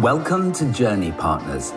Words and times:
Welcome 0.00 0.52
to 0.52 0.70
Journey 0.72 1.10
Partners. 1.10 1.72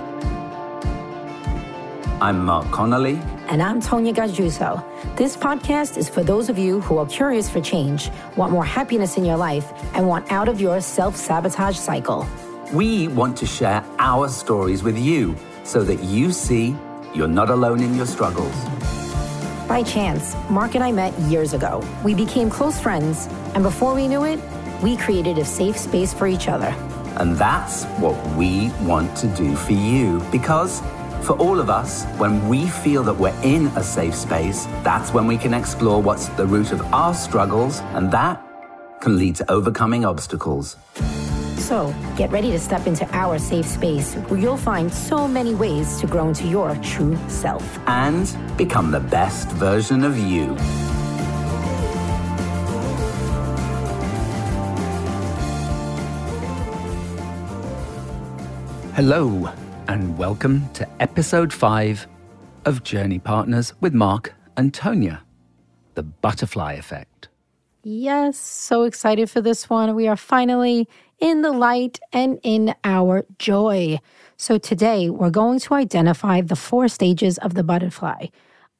I'm 2.19 2.43
Mark 2.43 2.69
Connolly. 2.69 3.15
And 3.47 3.63
I'm 3.63 3.81
Tonya 3.81 4.13
Gajuso. 4.13 4.83
This 5.15 5.37
podcast 5.37 5.95
is 5.95 6.09
for 6.09 6.21
those 6.21 6.49
of 6.49 6.57
you 6.57 6.81
who 6.81 6.97
are 6.97 7.05
curious 7.05 7.49
for 7.49 7.61
change, 7.61 8.11
want 8.35 8.51
more 8.51 8.65
happiness 8.65 9.15
in 9.15 9.23
your 9.23 9.37
life, 9.37 9.71
and 9.93 10.05
want 10.05 10.29
out 10.33 10.49
of 10.49 10.59
your 10.59 10.81
self 10.81 11.15
sabotage 11.15 11.77
cycle. 11.77 12.27
We 12.73 13.07
want 13.07 13.37
to 13.37 13.45
share 13.45 13.85
our 13.99 14.27
stories 14.27 14.83
with 14.83 14.97
you 14.97 15.37
so 15.63 15.81
that 15.83 16.03
you 16.03 16.33
see 16.33 16.75
you're 17.13 17.29
not 17.29 17.49
alone 17.49 17.81
in 17.81 17.95
your 17.95 18.05
struggles. 18.05 18.53
By 19.65 19.81
chance, 19.83 20.35
Mark 20.49 20.75
and 20.75 20.83
I 20.83 20.91
met 20.91 21.17
years 21.21 21.53
ago. 21.53 21.81
We 22.03 22.15
became 22.15 22.49
close 22.49 22.81
friends, 22.81 23.27
and 23.53 23.63
before 23.63 23.95
we 23.95 24.09
knew 24.09 24.25
it, 24.25 24.41
we 24.83 24.97
created 24.97 25.37
a 25.37 25.45
safe 25.45 25.77
space 25.77 26.13
for 26.13 26.27
each 26.27 26.49
other. 26.49 26.75
And 27.19 27.35
that's 27.35 27.83
what 27.99 28.15
we 28.35 28.71
want 28.81 29.15
to 29.17 29.27
do 29.27 29.55
for 29.55 29.73
you 29.73 30.19
because 30.31 30.81
for 31.21 31.37
all 31.37 31.59
of 31.59 31.69
us, 31.69 32.05
when 32.17 32.47
we 32.47 32.67
feel 32.67 33.03
that 33.03 33.13
we're 33.13 33.37
in 33.43 33.67
a 33.75 33.83
safe 33.83 34.15
space, 34.15 34.65
that's 34.83 35.13
when 35.13 35.27
we 35.27 35.37
can 35.37 35.53
explore 35.53 36.01
what's 36.01 36.29
at 36.29 36.37
the 36.37 36.45
root 36.45 36.71
of 36.71 36.81
our 36.93 37.13
struggles, 37.13 37.81
and 37.93 38.09
that 38.11 38.41
can 39.01 39.17
lead 39.17 39.35
to 39.35 39.51
overcoming 39.51 40.05
obstacles. 40.05 40.77
So, 41.57 41.93
get 42.17 42.31
ready 42.31 42.51
to 42.51 42.59
step 42.59 42.87
into 42.87 43.05
our 43.15 43.37
safe 43.37 43.65
space 43.65 44.15
where 44.15 44.39
you'll 44.39 44.57
find 44.57 44.91
so 44.91 45.27
many 45.27 45.53
ways 45.53 45.99
to 45.99 46.07
grow 46.07 46.29
into 46.29 46.47
your 46.47 46.75
true 46.77 47.17
self 47.27 47.77
and 47.87 48.35
become 48.57 48.91
the 48.91 48.99
best 48.99 49.49
version 49.49 50.03
of 50.03 50.17
you. 50.17 50.55
Hello, 59.01 59.49
and 59.87 60.17
welcome 60.17 60.67
to 60.73 60.85
episode 61.01 61.53
5 61.53 62.05
of 62.65 62.83
Journey 62.83 63.17
Partners 63.17 63.73
with 63.79 63.93
Mark 63.93 64.33
and 64.57 64.73
Tonya 64.73 65.21
The 65.93 66.03
Butterfly 66.03 66.73
Effect. 66.73 67.29
Yes, 67.81 68.37
so 68.37 68.83
excited 68.83 69.29
for 69.29 69.39
this 69.39 69.69
one. 69.69 69.95
We 69.95 70.09
are 70.09 70.17
finally 70.17 70.85
in 71.17 71.43
the 71.43 71.53
light 71.53 72.01
and 72.11 72.41
in 72.43 72.75
our 72.83 73.25
joy. 73.37 73.99
So, 74.35 74.57
today 74.57 75.09
we're 75.09 75.29
going 75.29 75.59
to 75.59 75.75
identify 75.75 76.41
the 76.41 76.57
four 76.57 76.89
stages 76.89 77.37
of 77.37 77.53
the 77.53 77.63
butterfly, 77.63 78.25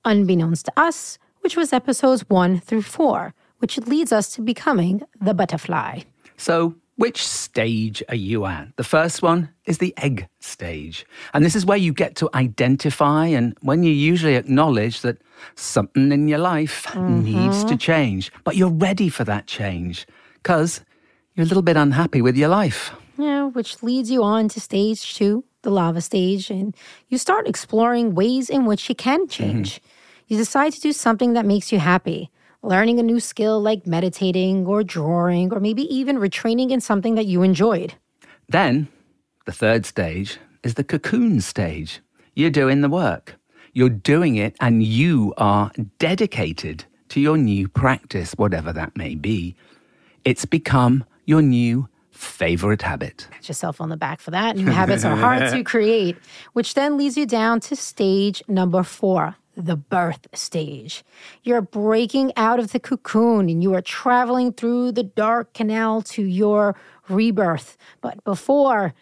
unbeknownst 0.03 0.65
to 0.65 0.73
us, 0.75 1.17
which 1.39 1.55
was 1.55 1.71
episodes 1.71 2.25
one 2.27 2.59
through 2.59 2.81
four, 2.81 3.33
which 3.59 3.77
leads 3.77 4.11
us 4.11 4.33
to 4.33 4.41
becoming 4.41 5.02
the 5.21 5.33
butterfly. 5.33 6.02
So, 6.36 6.75
which 7.00 7.25
stage 7.25 8.03
are 8.09 8.16
you 8.16 8.45
at? 8.45 8.75
The 8.75 8.83
first 8.83 9.22
one 9.22 9.47
is 9.66 9.78
the 9.78 9.94
egg 9.95 10.28
stage. 10.42 11.05
And 11.33 11.45
this 11.45 11.55
is 11.55 11.66
where 11.66 11.78
you 11.78 11.94
get 11.94 12.17
to 12.17 12.30
identify 12.33 13.25
and 13.28 13.58
when 13.61 13.83
you 13.83 13.92
usually 13.92 14.36
acknowledge 14.36 15.00
that 15.03 15.22
something 15.55 16.11
in 16.11 16.27
your 16.27 16.39
life 16.39 16.88
mm-hmm. 16.88 17.23
needs 17.23 17.64
to 17.64 17.77
change. 17.77 18.33
But 18.44 18.58
you're 18.58 18.70
ready 18.70 19.08
for 19.08 19.23
that 19.23 19.47
change 19.47 20.08
because 20.44 20.81
you're 21.36 21.45
a 21.45 21.47
little 21.47 21.64
bit 21.64 21.77
unhappy 21.77 22.22
with 22.22 22.36
your 22.36 22.50
life. 22.50 22.92
Yeah, 23.17 23.45
which 23.45 23.81
leads 23.81 24.11
you 24.11 24.22
on 24.22 24.50
to 24.50 24.59
stage 24.59 25.16
two, 25.16 25.45
the 25.61 25.70
larva 25.70 26.02
stage. 26.02 26.50
And 26.50 26.75
you 27.08 27.17
start 27.17 27.47
exploring 27.47 28.14
ways 28.14 28.50
in 28.50 28.66
which 28.66 28.89
you 28.89 28.95
can 28.95 29.25
change. 29.30 29.75
Mm-hmm. 29.75 30.33
You 30.33 30.38
decide 30.38 30.73
to 30.73 30.81
do 30.81 30.92
something 30.92 31.31
that 31.31 31.45
makes 31.45 31.72
you 31.72 31.80
happy 31.80 32.30
learning 32.61 32.99
a 32.99 33.03
new 33.03 33.19
skill 33.19 33.61
like 33.61 33.88
meditating 33.88 34.65
or 34.65 34.83
drawing, 34.83 35.53
or 35.53 35.59
maybe 35.59 35.83
even 35.93 36.17
retraining 36.17 36.71
in 36.71 36.81
something 36.81 37.15
that 37.15 37.25
you 37.25 37.41
enjoyed. 37.41 37.93
Then, 38.47 38.88
the 39.45 39.52
third 39.52 39.85
stage 39.85 40.38
is 40.63 40.73
the 40.73 40.83
cocoon 40.83 41.41
stage. 41.41 42.02
You're 42.35 42.49
doing 42.49 42.81
the 42.81 42.89
work, 42.89 43.35
you're 43.73 43.89
doing 43.89 44.35
it, 44.35 44.55
and 44.59 44.83
you 44.83 45.33
are 45.37 45.71
dedicated 45.97 46.86
to 47.09 47.20
your 47.20 47.37
new 47.37 47.67
practice, 47.67 48.33
whatever 48.33 48.71
that 48.73 48.95
may 48.95 49.15
be. 49.15 49.55
It's 50.26 50.45
become 50.45 51.05
your 51.26 51.41
new 51.41 51.87
favorite 52.11 52.81
habit. 52.81 53.27
Pat 53.31 53.47
yourself 53.47 53.80
on 53.80 53.89
the 53.89 53.97
back 53.97 54.20
for 54.20 54.31
that. 54.31 54.58
New 54.58 54.65
habits 54.65 55.05
are 55.05 55.15
hard 55.15 55.52
to 55.52 55.64
create, 55.73 56.17
which 56.53 56.73
then 56.73 56.97
leads 56.97 57.17
you 57.17 57.26
down 57.26 57.59
to 57.61 57.76
stage 57.76 58.43
number 58.47 58.83
four, 58.83 59.36
the 59.65 59.75
birth 59.75 60.27
stage. 60.33 61.03
You're 61.43 61.61
breaking 61.61 62.31
out 62.36 62.59
of 62.59 62.71
the 62.71 62.80
cocoon 62.80 63.49
and 63.49 63.61
you 63.61 63.73
are 63.73 63.81
traveling 63.81 64.53
through 64.53 64.93
the 64.93 65.03
dark 65.03 65.53
canal 65.53 66.02
to 66.03 66.23
your 66.23 66.75
rebirth. 67.09 67.77
But 68.02 68.23
before, 68.23 68.93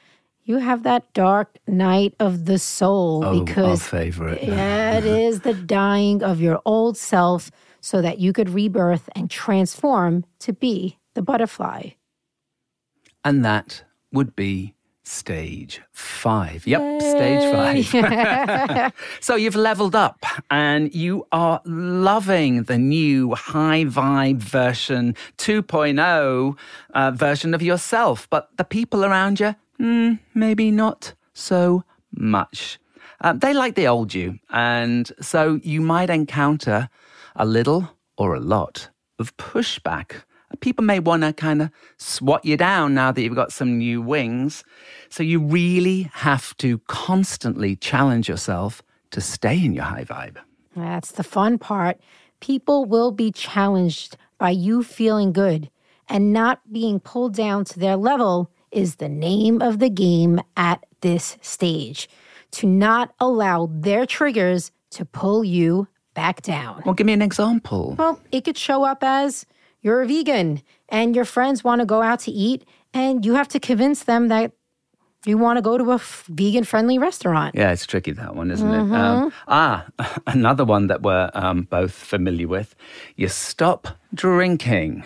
you 0.43 0.57
have 0.57 0.83
that 0.83 1.13
dark 1.13 1.57
night 1.67 2.15
of 2.19 2.45
the 2.45 2.57
soul 2.57 3.23
oh, 3.23 3.43
because 3.43 3.81
our 3.81 3.99
favorite. 3.99 4.43
yeah, 4.43 4.97
it 4.97 5.05
is 5.05 5.41
the 5.41 5.53
dying 5.53 6.23
of 6.23 6.39
your 6.39 6.61
old 6.65 6.97
self 6.97 7.51
so 7.81 8.01
that 8.01 8.19
you 8.19 8.33
could 8.33 8.49
rebirth 8.49 9.09
and 9.15 9.29
transform 9.29 10.25
to 10.39 10.53
be 10.53 10.97
the 11.13 11.21
butterfly. 11.21 11.89
And 13.23 13.43
that 13.43 13.83
would 14.11 14.35
be 14.35 14.73
stage 15.07 15.81
five. 15.91 16.67
Yep, 16.67 16.81
Yay. 16.81 16.99
stage 16.99 17.91
five. 17.93 18.93
so 19.19 19.35
you've 19.35 19.55
leveled 19.55 19.95
up 19.95 20.25
and 20.51 20.93
you 20.93 21.25
are 21.31 21.61
loving 21.65 22.63
the 22.63 22.77
new 22.77 23.33
high 23.33 23.85
vibe 23.85 24.37
version 24.37 25.15
2.0 25.37 26.57
uh, 26.93 27.11
version 27.11 27.53
of 27.53 27.61
yourself, 27.61 28.27
but 28.29 28.49
the 28.57 28.63
people 28.63 29.05
around 29.05 29.39
you, 29.39 29.55
mm, 29.79 30.19
maybe 30.33 30.71
not 30.71 31.13
so 31.33 31.83
much. 32.11 32.79
Uh, 33.21 33.33
they 33.33 33.53
like 33.53 33.75
the 33.75 33.87
old 33.87 34.13
you, 34.13 34.37
and 34.51 35.11
so 35.19 35.59
you 35.63 35.81
might 35.81 36.09
encounter 36.09 36.89
a 37.35 37.45
little 37.45 37.89
or 38.17 38.35
a 38.35 38.39
lot 38.39 38.89
of 39.17 39.35
pushback 39.37 40.23
people 40.59 40.83
may 40.83 40.99
want 40.99 41.23
to 41.23 41.33
kind 41.33 41.61
of 41.61 41.69
swat 41.97 42.43
you 42.45 42.57
down 42.57 42.93
now 42.93 43.11
that 43.11 43.21
you've 43.21 43.35
got 43.35 43.51
some 43.51 43.77
new 43.77 44.01
wings. 44.01 44.63
So 45.09 45.23
you 45.23 45.39
really 45.39 46.03
have 46.13 46.55
to 46.57 46.79
constantly 46.87 47.75
challenge 47.75 48.27
yourself 48.27 48.81
to 49.11 49.21
stay 49.21 49.63
in 49.63 49.73
your 49.73 49.85
high 49.85 50.03
vibe. 50.03 50.37
That's 50.75 51.11
the 51.11 51.23
fun 51.23 51.57
part. 51.57 51.99
People 52.39 52.85
will 52.85 53.11
be 53.11 53.31
challenged 53.31 54.17
by 54.37 54.51
you 54.51 54.83
feeling 54.83 55.33
good 55.33 55.69
and 56.09 56.31
not 56.33 56.61
being 56.71 56.99
pulled 56.99 57.33
down 57.33 57.65
to 57.65 57.79
their 57.79 57.95
level 57.95 58.51
is 58.71 58.97
the 58.97 59.09
name 59.09 59.61
of 59.61 59.79
the 59.79 59.89
game 59.89 60.39
at 60.55 60.85
this 61.01 61.37
stage. 61.41 62.09
To 62.51 62.67
not 62.67 63.13
allow 63.19 63.69
their 63.71 64.05
triggers 64.05 64.71
to 64.91 65.03
pull 65.03 65.43
you 65.43 65.87
back 66.13 66.41
down. 66.41 66.81
Well, 66.85 66.95
give 66.95 67.05
me 67.05 67.13
an 67.13 67.21
example. 67.21 67.95
Well, 67.99 68.19
it 68.31 68.45
could 68.45 68.57
show 68.57 68.83
up 68.83 69.03
as 69.03 69.45
you're 69.81 70.01
a 70.01 70.07
vegan 70.07 70.61
and 70.89 71.15
your 71.15 71.25
friends 71.25 71.63
want 71.63 71.81
to 71.81 71.85
go 71.85 72.01
out 72.01 72.19
to 72.21 72.31
eat 72.31 72.65
and 72.93 73.25
you 73.25 73.35
have 73.35 73.47
to 73.49 73.59
convince 73.59 74.03
them 74.03 74.27
that 74.29 74.51
you 75.25 75.37
want 75.37 75.57
to 75.57 75.61
go 75.61 75.77
to 75.77 75.91
a 75.91 75.95
f- 75.95 76.25
vegan 76.29 76.63
friendly 76.63 76.97
restaurant. 76.97 77.55
Yeah, 77.55 77.71
it's 77.71 77.85
tricky 77.85 78.11
that 78.13 78.35
one, 78.35 78.51
isn't 78.51 78.67
mm-hmm. 78.67 78.93
it? 78.93 78.97
Um, 78.97 79.33
ah, 79.47 79.85
another 80.27 80.63
one 80.63 80.87
that 80.87 81.01
we're 81.01 81.29
um, 81.33 81.63
both 81.63 81.91
familiar 81.91 82.47
with. 82.47 82.75
You 83.15 83.27
stop 83.27 83.87
drinking. 84.13 85.03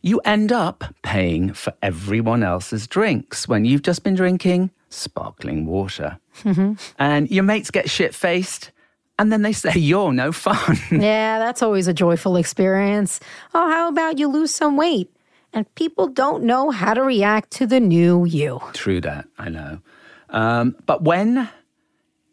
You 0.00 0.20
end 0.24 0.52
up 0.52 0.84
paying 1.02 1.52
for 1.52 1.74
everyone 1.82 2.42
else's 2.42 2.86
drinks 2.86 3.48
when 3.48 3.64
you've 3.64 3.82
just 3.82 4.02
been 4.02 4.14
drinking 4.14 4.70
sparkling 4.88 5.66
water. 5.66 6.18
Mm-hmm. 6.42 6.74
And 6.98 7.30
your 7.30 7.44
mates 7.44 7.70
get 7.70 7.90
shit 7.90 8.14
faced 8.14 8.70
and 9.18 9.32
then 9.32 9.42
they 9.42 9.52
say 9.52 9.72
you're 9.74 10.12
no 10.12 10.32
fun. 10.32 10.78
yeah, 10.90 11.38
that's 11.38 11.62
always 11.62 11.88
a 11.88 11.94
joyful 11.94 12.36
experience. 12.36 13.20
Oh, 13.54 13.68
how 13.70 13.88
about 13.88 14.18
you 14.18 14.28
lose 14.28 14.54
some 14.54 14.76
weight? 14.76 15.10
And 15.52 15.72
people 15.74 16.08
don't 16.08 16.44
know 16.44 16.70
how 16.70 16.92
to 16.92 17.02
react 17.02 17.50
to 17.52 17.66
the 17.66 17.80
new 17.80 18.26
you. 18.26 18.60
True 18.74 19.00
that, 19.00 19.26
I 19.38 19.48
know. 19.48 19.80
Um, 20.28 20.76
but 20.84 21.02
when 21.02 21.48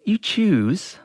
you 0.03 0.17
choose, 0.17 0.97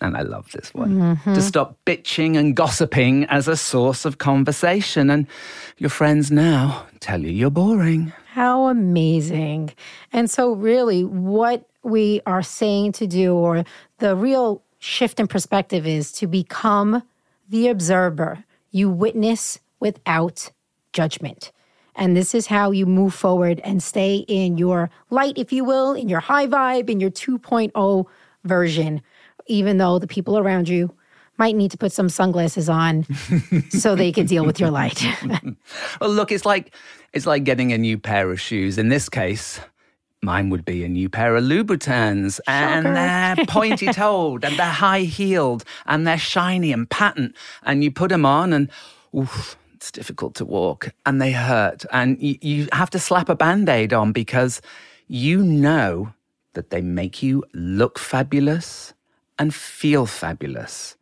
and 0.00 0.16
I 0.16 0.22
love 0.22 0.50
this 0.52 0.72
one, 0.72 0.98
mm-hmm. 0.98 1.34
to 1.34 1.42
stop 1.42 1.78
bitching 1.84 2.38
and 2.38 2.56
gossiping 2.56 3.24
as 3.26 3.48
a 3.48 3.56
source 3.56 4.04
of 4.04 4.18
conversation, 4.18 5.10
and 5.10 5.26
your 5.76 5.90
friends 5.90 6.30
now 6.30 6.86
tell 7.00 7.20
you 7.20 7.30
you're 7.30 7.50
boring. 7.50 8.12
How 8.32 8.66
amazing. 8.66 9.74
And 10.12 10.30
so, 10.30 10.52
really, 10.52 11.04
what 11.04 11.68
we 11.84 12.20
are 12.26 12.42
saying 12.42 12.92
to 12.92 13.06
do, 13.06 13.34
or 13.34 13.64
the 13.98 14.16
real 14.16 14.63
shift 14.84 15.18
in 15.18 15.26
perspective 15.26 15.86
is 15.86 16.12
to 16.12 16.26
become 16.26 17.02
the 17.48 17.68
observer. 17.68 18.44
You 18.70 18.90
witness 18.90 19.58
without 19.80 20.50
judgment. 20.92 21.52
And 21.96 22.16
this 22.16 22.34
is 22.34 22.46
how 22.46 22.70
you 22.70 22.84
move 22.84 23.14
forward 23.14 23.60
and 23.64 23.82
stay 23.82 24.16
in 24.28 24.58
your 24.58 24.90
light, 25.10 25.38
if 25.38 25.52
you 25.52 25.64
will, 25.64 25.94
in 25.94 26.08
your 26.08 26.20
high 26.20 26.46
vibe, 26.46 26.90
in 26.90 27.00
your 27.00 27.10
2.0 27.10 28.04
version, 28.44 29.00
even 29.46 29.78
though 29.78 29.98
the 29.98 30.06
people 30.06 30.38
around 30.38 30.68
you 30.68 30.94
might 31.38 31.56
need 31.56 31.70
to 31.70 31.78
put 31.78 31.92
some 31.92 32.08
sunglasses 32.08 32.68
on 32.68 33.06
so 33.70 33.94
they 33.94 34.12
can 34.12 34.26
deal 34.26 34.44
with 34.44 34.60
your 34.60 34.70
light. 34.70 35.02
well, 36.00 36.10
look, 36.10 36.30
it's 36.30 36.44
like 36.44 36.74
it's 37.12 37.26
like 37.26 37.44
getting 37.44 37.72
a 37.72 37.78
new 37.78 37.96
pair 37.96 38.30
of 38.30 38.40
shoes. 38.40 38.76
In 38.76 38.88
this 38.88 39.08
case, 39.08 39.60
mine 40.24 40.50
would 40.50 40.64
be 40.64 40.84
a 40.84 40.88
new 40.88 41.08
pair 41.08 41.36
of 41.36 41.44
Louboutins, 41.44 42.40
and 42.46 42.86
they're 42.86 43.36
pointy 43.46 43.86
toed, 43.92 44.44
and 44.44 44.58
they're 44.58 44.66
high 44.66 45.02
heeled, 45.02 45.64
and 45.86 46.06
they're 46.06 46.18
shiny 46.18 46.72
and 46.72 46.88
patent. 46.88 47.36
And 47.62 47.84
you 47.84 47.90
put 47.90 48.08
them 48.08 48.26
on, 48.26 48.52
and 48.52 48.70
oof, 49.16 49.56
it's 49.74 49.90
difficult 49.90 50.34
to 50.36 50.44
walk, 50.44 50.90
and 51.04 51.20
they 51.20 51.32
hurt, 51.32 51.84
and 51.92 52.20
you, 52.20 52.38
you 52.40 52.68
have 52.72 52.90
to 52.90 52.98
slap 52.98 53.28
a 53.28 53.34
band 53.34 53.68
aid 53.68 53.92
on 53.92 54.12
because 54.12 54.62
you 55.06 55.42
know 55.42 56.14
that 56.54 56.70
they 56.70 56.80
make 56.80 57.22
you 57.22 57.44
look 57.52 57.98
fabulous 57.98 58.94
and 59.38 59.54
feel 59.54 60.06
fabulous. 60.06 60.96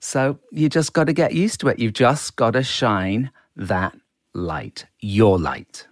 So 0.00 0.38
you 0.52 0.68
just 0.68 0.92
got 0.92 1.04
to 1.04 1.12
get 1.12 1.34
used 1.34 1.60
to 1.60 1.68
it. 1.68 1.78
You've 1.78 1.92
just 1.92 2.36
got 2.36 2.52
to 2.52 2.62
shine 2.62 3.30
that 3.56 3.96
light, 4.32 4.86
your 5.00 5.38
light. 5.38 5.86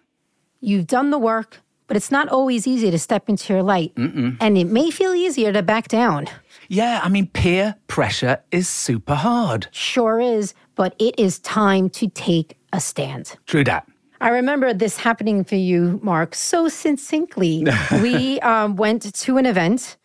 You've 0.61 0.87
done 0.87 1.11
the 1.11 1.19
work, 1.19 1.61
but 1.87 1.97
it's 1.97 2.11
not 2.11 2.29
always 2.29 2.67
easy 2.67 2.91
to 2.91 2.99
step 2.99 3.29
into 3.29 3.53
your 3.53 3.63
light. 3.63 3.95
Mm-mm. 3.95 4.37
And 4.41 4.59
it 4.59 4.67
may 4.67 4.91
feel 4.91 5.15
easier 5.15 5.53
to 5.53 5.63
back 5.63 5.89
down. 5.89 6.27
Yeah, 6.69 7.01
I 7.03 7.09
mean, 7.09 7.29
peer 7.29 7.77
pressure 7.87 8.43
is 8.51 8.69
super 8.69 9.15
hard. 9.15 9.69
Sure 9.71 10.21
is, 10.21 10.55
but 10.75 10.95
it 10.99 11.19
is 11.19 11.39
time 11.41 11.89
to 11.91 12.09
take 12.09 12.59
a 12.73 12.81
stand. 12.81 13.37
True 13.47 13.65
that. 13.65 13.87
I 14.21 14.31
remember 14.31 14.73
this 14.73 14.97
happening 14.97 15.45
for 15.45 15.57
you, 15.57 16.01
Mark, 16.03 16.35
so 16.35 16.69
succinctly. 16.69 17.67
we 18.03 18.41
um, 18.41 18.77
went 18.77 19.15
to 19.15 19.37
an 19.37 19.47
event 19.47 19.97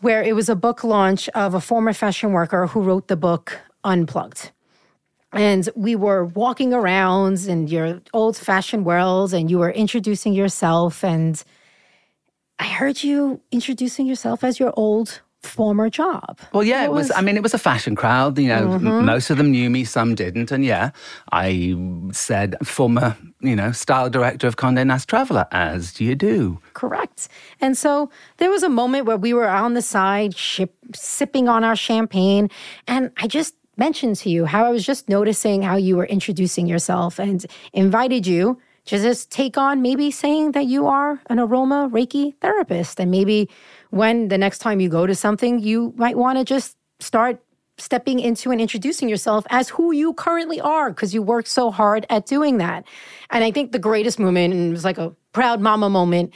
where 0.00 0.22
it 0.22 0.34
was 0.34 0.48
a 0.48 0.56
book 0.56 0.84
launch 0.84 1.28
of 1.30 1.54
a 1.54 1.60
former 1.60 1.92
fashion 1.92 2.32
worker 2.32 2.66
who 2.66 2.82
wrote 2.82 3.08
the 3.08 3.16
book 3.16 3.58
Unplugged. 3.84 4.50
And 5.32 5.68
we 5.74 5.96
were 5.96 6.24
walking 6.24 6.72
around 6.72 7.44
in 7.46 7.68
your 7.68 8.00
old 8.14 8.36
fashioned 8.36 8.84
world, 8.84 9.34
and 9.34 9.50
you 9.50 9.58
were 9.58 9.70
introducing 9.70 10.32
yourself. 10.32 11.04
And 11.04 11.42
I 12.58 12.64
heard 12.64 13.02
you 13.02 13.40
introducing 13.50 14.06
yourself 14.06 14.44
as 14.44 14.58
your 14.58 14.72
old 14.76 15.20
former 15.42 15.88
job. 15.88 16.40
Well, 16.52 16.64
yeah, 16.64 16.84
it 16.84 16.90
was, 16.90 17.08
was, 17.08 17.16
I 17.16 17.20
mean, 17.20 17.36
it 17.36 17.42
was 17.42 17.54
a 17.54 17.58
fashion 17.58 17.94
crowd. 17.94 18.38
You 18.38 18.48
know, 18.48 18.62
mm-hmm. 18.62 19.04
most 19.04 19.30
of 19.30 19.36
them 19.36 19.50
knew 19.50 19.70
me, 19.70 19.84
some 19.84 20.14
didn't. 20.14 20.50
And 20.50 20.64
yeah, 20.64 20.90
I 21.32 21.76
said 22.12 22.56
former, 22.66 23.16
you 23.40 23.54
know, 23.54 23.72
style 23.72 24.10
director 24.10 24.46
of 24.46 24.56
Condé 24.56 24.86
Nast 24.86 25.08
Traveler, 25.08 25.46
as 25.52 26.00
you 26.00 26.14
do. 26.14 26.60
Correct. 26.74 27.28
And 27.60 27.76
so 27.76 28.10
there 28.38 28.50
was 28.50 28.62
a 28.62 28.68
moment 28.68 29.06
where 29.06 29.16
we 29.16 29.34
were 29.34 29.48
on 29.48 29.74
the 29.74 29.82
side, 29.82 30.36
ship, 30.36 30.74
sipping 30.94 31.48
on 31.48 31.62
our 31.62 31.76
champagne, 31.76 32.50
and 32.88 33.10
I 33.18 33.26
just 33.26 33.54
mentioned 33.76 34.16
to 34.16 34.30
you 34.30 34.44
how 34.46 34.64
I 34.64 34.70
was 34.70 34.84
just 34.84 35.08
noticing 35.08 35.62
how 35.62 35.76
you 35.76 35.96
were 35.96 36.06
introducing 36.06 36.66
yourself 36.66 37.18
and 37.18 37.44
invited 37.72 38.26
you 38.26 38.58
to 38.86 38.98
just 38.98 39.30
take 39.30 39.58
on 39.58 39.82
maybe 39.82 40.10
saying 40.10 40.52
that 40.52 40.66
you 40.66 40.86
are 40.86 41.20
an 41.26 41.38
aroma 41.38 41.90
Reiki 41.92 42.34
therapist 42.40 43.00
and 43.00 43.10
maybe 43.10 43.48
when 43.90 44.28
the 44.28 44.38
next 44.38 44.58
time 44.58 44.80
you 44.80 44.88
go 44.88 45.06
to 45.06 45.14
something, 45.14 45.58
you 45.58 45.92
might 45.96 46.16
want 46.16 46.38
to 46.38 46.44
just 46.44 46.76
start 47.00 47.40
stepping 47.78 48.20
into 48.20 48.50
and 48.50 48.60
introducing 48.60 49.08
yourself 49.08 49.44
as 49.50 49.68
who 49.68 49.92
you 49.92 50.14
currently 50.14 50.60
are 50.60 50.90
because 50.90 51.12
you 51.12 51.22
worked 51.22 51.48
so 51.48 51.70
hard 51.70 52.06
at 52.08 52.26
doing 52.26 52.58
that. 52.58 52.84
And 53.30 53.44
I 53.44 53.50
think 53.50 53.72
the 53.72 53.78
greatest 53.78 54.18
moment, 54.18 54.54
and 54.54 54.68
it 54.68 54.70
was 54.70 54.84
like 54.84 54.98
a 54.98 55.14
proud 55.32 55.60
mama 55.60 55.90
moment, 55.90 56.32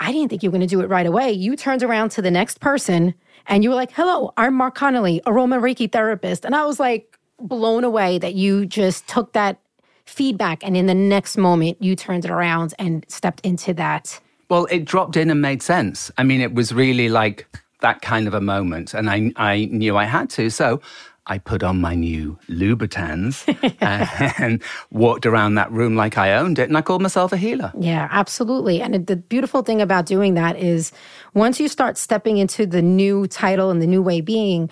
I 0.00 0.12
didn't 0.12 0.30
think 0.30 0.42
you 0.42 0.50
were 0.50 0.56
going 0.56 0.66
to 0.66 0.74
do 0.74 0.80
it 0.80 0.88
right 0.88 1.06
away. 1.06 1.32
You 1.32 1.56
turned 1.56 1.82
around 1.82 2.10
to 2.10 2.22
the 2.22 2.30
next 2.30 2.60
person 2.60 3.14
and 3.48 3.64
you 3.64 3.70
were 3.70 3.76
like, 3.76 3.90
hello, 3.90 4.32
I'm 4.36 4.54
Mark 4.54 4.74
Connolly, 4.74 5.20
aroma 5.26 5.58
Reiki 5.58 5.90
therapist. 5.90 6.44
And 6.44 6.54
I 6.54 6.64
was 6.64 6.78
like 6.78 7.18
blown 7.40 7.84
away 7.84 8.18
that 8.18 8.34
you 8.34 8.66
just 8.66 9.08
took 9.08 9.32
that 9.32 9.58
feedback 10.04 10.64
and 10.64 10.76
in 10.76 10.86
the 10.86 10.94
next 10.94 11.36
moment 11.36 11.82
you 11.82 11.94
turned 11.94 12.24
it 12.24 12.30
around 12.30 12.72
and 12.78 13.04
stepped 13.08 13.40
into 13.44 13.74
that 13.74 14.20
well, 14.48 14.66
it 14.70 14.84
dropped 14.84 15.16
in 15.16 15.30
and 15.30 15.42
made 15.42 15.62
sense. 15.62 16.10
I 16.16 16.24
mean, 16.24 16.40
it 16.40 16.54
was 16.54 16.72
really 16.72 17.08
like 17.08 17.46
that 17.80 18.02
kind 18.02 18.26
of 18.26 18.34
a 18.34 18.40
moment, 18.40 18.94
and 18.94 19.10
I, 19.10 19.32
I 19.36 19.66
knew 19.66 19.96
I 19.96 20.04
had 20.04 20.30
to. 20.30 20.50
So 20.50 20.80
I 21.28 21.38
put 21.38 21.62
on 21.62 21.80
my 21.80 21.94
new 21.94 22.38
Louboutins 22.48 23.44
and 24.40 24.62
walked 24.90 25.26
around 25.26 25.54
that 25.56 25.70
room 25.70 25.94
like 25.94 26.16
I 26.18 26.32
owned 26.32 26.58
it, 26.58 26.68
and 26.68 26.76
I 26.76 26.82
called 26.82 27.02
myself 27.02 27.32
a 27.32 27.36
healer. 27.36 27.72
Yeah, 27.78 28.08
absolutely. 28.10 28.80
And 28.80 29.06
the 29.06 29.16
beautiful 29.16 29.62
thing 29.62 29.82
about 29.82 30.06
doing 30.06 30.34
that 30.34 30.56
is 30.56 30.92
once 31.34 31.60
you 31.60 31.68
start 31.68 31.98
stepping 31.98 32.38
into 32.38 32.66
the 32.66 32.82
new 32.82 33.26
title 33.26 33.70
and 33.70 33.82
the 33.82 33.86
new 33.86 34.02
way 34.02 34.20
being, 34.20 34.70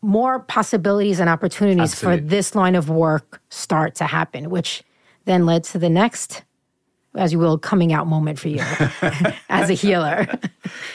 more 0.00 0.40
possibilities 0.40 1.18
and 1.18 1.28
opportunities 1.28 1.92
Absolutely. 1.92 2.20
for 2.20 2.26
this 2.28 2.54
line 2.54 2.74
of 2.74 2.88
work 2.88 3.42
start 3.48 3.94
to 3.96 4.04
happen, 4.04 4.48
which 4.50 4.82
then 5.24 5.44
led 5.44 5.64
to 5.64 5.78
the 5.78 5.90
next 5.90 6.42
as 7.18 7.32
you 7.32 7.38
will, 7.38 7.58
coming 7.58 7.92
out 7.92 8.06
moment 8.06 8.38
for 8.38 8.48
you 8.48 8.60
as 9.48 9.68
a 9.68 9.74
healer. 9.74 10.26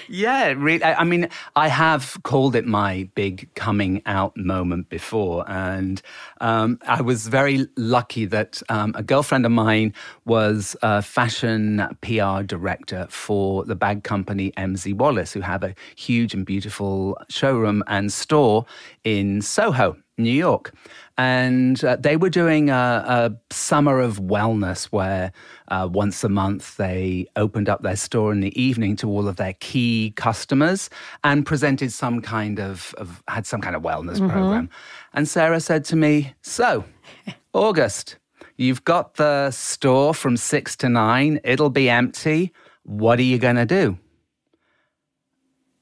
yeah, 0.08 0.54
really. 0.56 0.84
I 0.84 1.04
mean, 1.04 1.30
I 1.56 1.68
have 1.68 2.18
called 2.24 2.56
it 2.56 2.66
my 2.66 3.10
big 3.16 3.54
coming 3.56 4.02
out 4.06 4.36
moment 4.38 4.90
before. 4.90 5.44
And 5.50 6.02
um, 6.42 6.80
I 6.88 7.02
was 7.02 7.28
very 7.28 7.68
lucky 7.76 8.26
that 8.26 8.62
um, 8.70 8.94
a 8.96 9.04
girlfriend 9.04 9.46
of 9.46 9.52
mine 9.52 9.94
was 10.26 10.76
a 10.82 11.02
fashion 11.02 11.88
PR 12.02 12.44
director 12.44 13.08
for 13.10 13.66
the 13.66 13.76
bag 13.76 14.04
company 14.04 14.52
MZ 14.58 14.96
Wallace, 14.96 15.34
who 15.34 15.42
have 15.42 15.64
a 15.64 15.76
huge 15.96 16.34
and 16.34 16.46
beautiful 16.46 17.18
showroom 17.30 17.84
and 17.88 18.12
store 18.12 18.66
in 19.04 19.42
Soho, 19.42 19.98
New 20.18 20.32
York 20.32 20.74
and 21.18 21.84
uh, 21.84 21.96
they 21.96 22.18
were 22.18 22.30
doing 22.30 22.70
a, 22.70 22.74
a, 22.74 23.54
summer 23.54 24.00
of 24.00 24.20
wellness 24.20 24.86
where 24.86 25.32
uh, 25.68 25.88
once 25.92 26.24
a 26.24 26.30
month 26.30 26.78
they 26.78 27.28
opened 27.36 27.70
up 27.70 27.84
their 27.84 27.96
store 27.96 28.32
in 28.32 28.40
the 28.40 28.60
evening 28.60 28.96
to 28.96 29.08
all 29.08 29.28
of 29.28 29.36
their 29.36 29.54
key 29.60 30.12
customers 30.16 30.90
and 31.24 31.46
presented 31.46 31.92
some 31.92 32.22
kind 32.22 32.60
of, 32.60 32.96
of 32.98 33.22
had 33.28 33.46
some 33.46 33.62
kind 33.62 33.76
of 33.76 33.84
wellness 33.84 34.18
mm-hmm. 34.18 34.30
program. 34.30 34.70
And 35.14 35.28
Sarah 35.28 35.60
said 35.60 35.86
to 35.86 35.96
me, 35.96 36.34
"So, 36.42 36.84
August, 37.54 38.18
you've 38.58 38.84
got 38.84 39.16
the 39.16 39.52
store 39.52 40.16
from 40.16 40.36
six 40.36 40.76
to 40.78 40.90
nine. 40.90 41.40
It'll 41.44 41.70
be 41.70 41.90
empty. 41.90 42.54
What 42.84 43.20
are 43.20 43.24
you 43.24 43.38
going 43.38 43.58
to 43.58 43.66
do?" 43.66 44.00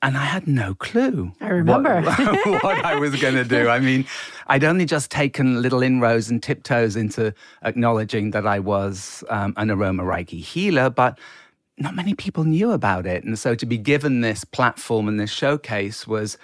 And 0.02 0.18
I 0.18 0.26
had 0.26 0.48
no 0.48 0.74
clue. 0.76 1.32
I 1.42 1.50
remember 1.50 2.02
what, 2.02 2.46
what 2.64 2.86
I 2.86 2.96
was 2.96 3.20
going 3.22 3.36
to 3.36 3.44
do. 3.44 3.70
I 3.70 3.80
mean, 3.80 4.06
I'd 4.48 4.64
only 4.64 4.86
just 4.86 5.12
taken 5.12 5.62
little 5.62 5.84
inroads 5.84 6.30
and 6.30 6.42
tiptoes 6.42 6.96
into 6.96 7.34
acknowledging 7.64 8.32
that 8.32 8.48
I 8.48 8.60
was 8.60 9.24
um, 9.30 9.54
an 9.58 9.70
aroma 9.70 10.04
Reiki 10.04 10.42
healer, 10.42 10.90
but 10.90 11.20
not 11.78 11.96
many 11.96 12.14
people 12.16 12.44
knew 12.44 12.72
about 12.72 13.06
it. 13.06 13.24
And 13.24 13.38
so 13.38 13.56
to 13.56 13.66
be 13.66 13.78
given 13.78 14.22
this 14.22 14.44
platform 14.44 15.08
and 15.08 15.20
this 15.20 15.32
showcase 15.32 16.08
was 16.08 16.38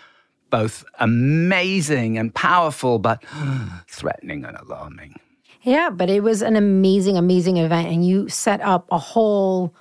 both 0.50 0.86
amazing 1.00 2.18
and 2.18 2.34
powerful, 2.34 3.00
but 3.00 3.24
threatening 3.88 4.46
and 4.46 4.58
alarming. 4.58 5.20
Yeah, 5.64 5.90
but 5.90 6.10
it 6.10 6.22
was 6.22 6.42
an 6.42 6.56
amazing, 6.56 7.18
amazing 7.18 7.58
event. 7.58 7.88
And 7.88 8.06
you 8.06 8.30
set 8.30 8.62
up 8.62 8.88
a 8.92 8.98
whole 8.98 9.76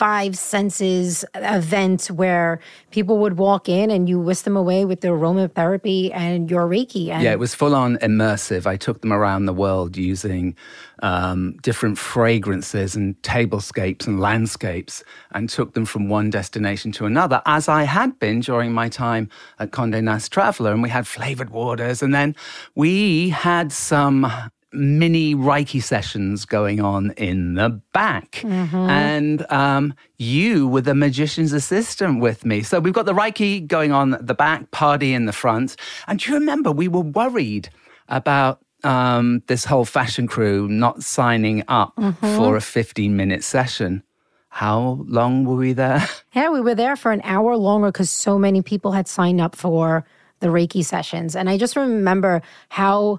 five 0.00 0.38
senses 0.38 1.26
event 1.34 2.06
where 2.06 2.58
people 2.90 3.18
would 3.18 3.36
walk 3.36 3.68
in 3.68 3.90
and 3.90 4.08
you 4.08 4.18
whisk 4.18 4.44
them 4.44 4.56
away 4.56 4.86
with 4.86 5.02
the 5.02 5.08
aromatherapy 5.08 6.10
and 6.14 6.50
your 6.50 6.66
Reiki. 6.66 7.10
And 7.10 7.22
yeah, 7.22 7.32
it 7.32 7.38
was 7.38 7.54
full 7.54 7.74
on 7.74 7.98
immersive. 7.98 8.64
I 8.64 8.78
took 8.78 9.02
them 9.02 9.12
around 9.12 9.44
the 9.44 9.52
world 9.52 9.98
using 9.98 10.56
um, 11.02 11.58
different 11.60 11.98
fragrances 11.98 12.96
and 12.96 13.20
tablescapes 13.20 14.06
and 14.06 14.18
landscapes 14.20 15.04
and 15.32 15.50
took 15.50 15.74
them 15.74 15.84
from 15.84 16.08
one 16.08 16.30
destination 16.30 16.92
to 16.92 17.04
another, 17.04 17.42
as 17.44 17.68
I 17.68 17.82
had 17.82 18.18
been 18.18 18.40
during 18.40 18.72
my 18.72 18.88
time 18.88 19.28
at 19.58 19.70
Conde 19.70 20.02
Nast 20.02 20.32
Traveler. 20.32 20.72
And 20.72 20.82
we 20.82 20.88
had 20.88 21.06
flavored 21.06 21.50
waters. 21.50 22.02
And 22.02 22.14
then 22.14 22.34
we 22.74 23.28
had 23.28 23.70
some 23.70 24.32
mini 24.72 25.34
Reiki 25.34 25.82
sessions 25.82 26.44
going 26.44 26.80
on 26.80 27.10
in 27.12 27.54
the 27.54 27.70
back. 27.92 28.32
Mm-hmm. 28.42 28.76
And 28.76 29.50
um, 29.50 29.94
you 30.18 30.68
were 30.68 30.80
the 30.80 30.94
magician's 30.94 31.52
assistant 31.52 32.20
with 32.20 32.44
me. 32.44 32.62
So 32.62 32.80
we've 32.80 32.94
got 32.94 33.06
the 33.06 33.14
Reiki 33.14 33.66
going 33.66 33.92
on 33.92 34.14
at 34.14 34.26
the 34.26 34.34
back, 34.34 34.70
party 34.70 35.12
in 35.12 35.26
the 35.26 35.32
front. 35.32 35.76
And 36.06 36.20
do 36.20 36.30
you 36.30 36.38
remember 36.38 36.70
we 36.70 36.88
were 36.88 37.00
worried 37.00 37.70
about 38.08 38.60
um, 38.84 39.42
this 39.46 39.64
whole 39.64 39.84
fashion 39.84 40.26
crew 40.26 40.68
not 40.68 41.02
signing 41.02 41.64
up 41.68 41.94
mm-hmm. 41.96 42.36
for 42.36 42.56
a 42.56 42.60
15 42.60 43.16
minute 43.16 43.44
session? 43.44 44.02
How 44.50 45.04
long 45.06 45.44
were 45.44 45.56
we 45.56 45.72
there? 45.72 46.06
Yeah, 46.32 46.50
we 46.50 46.60
were 46.60 46.76
there 46.76 46.94
for 46.94 47.10
an 47.10 47.22
hour 47.24 47.56
longer 47.56 47.88
because 47.88 48.08
so 48.08 48.38
many 48.38 48.62
people 48.62 48.92
had 48.92 49.08
signed 49.08 49.40
up 49.40 49.56
for 49.56 50.04
the 50.38 50.46
Reiki 50.46 50.84
sessions. 50.84 51.34
And 51.34 51.50
I 51.50 51.58
just 51.58 51.74
remember 51.74 52.40
how 52.68 53.18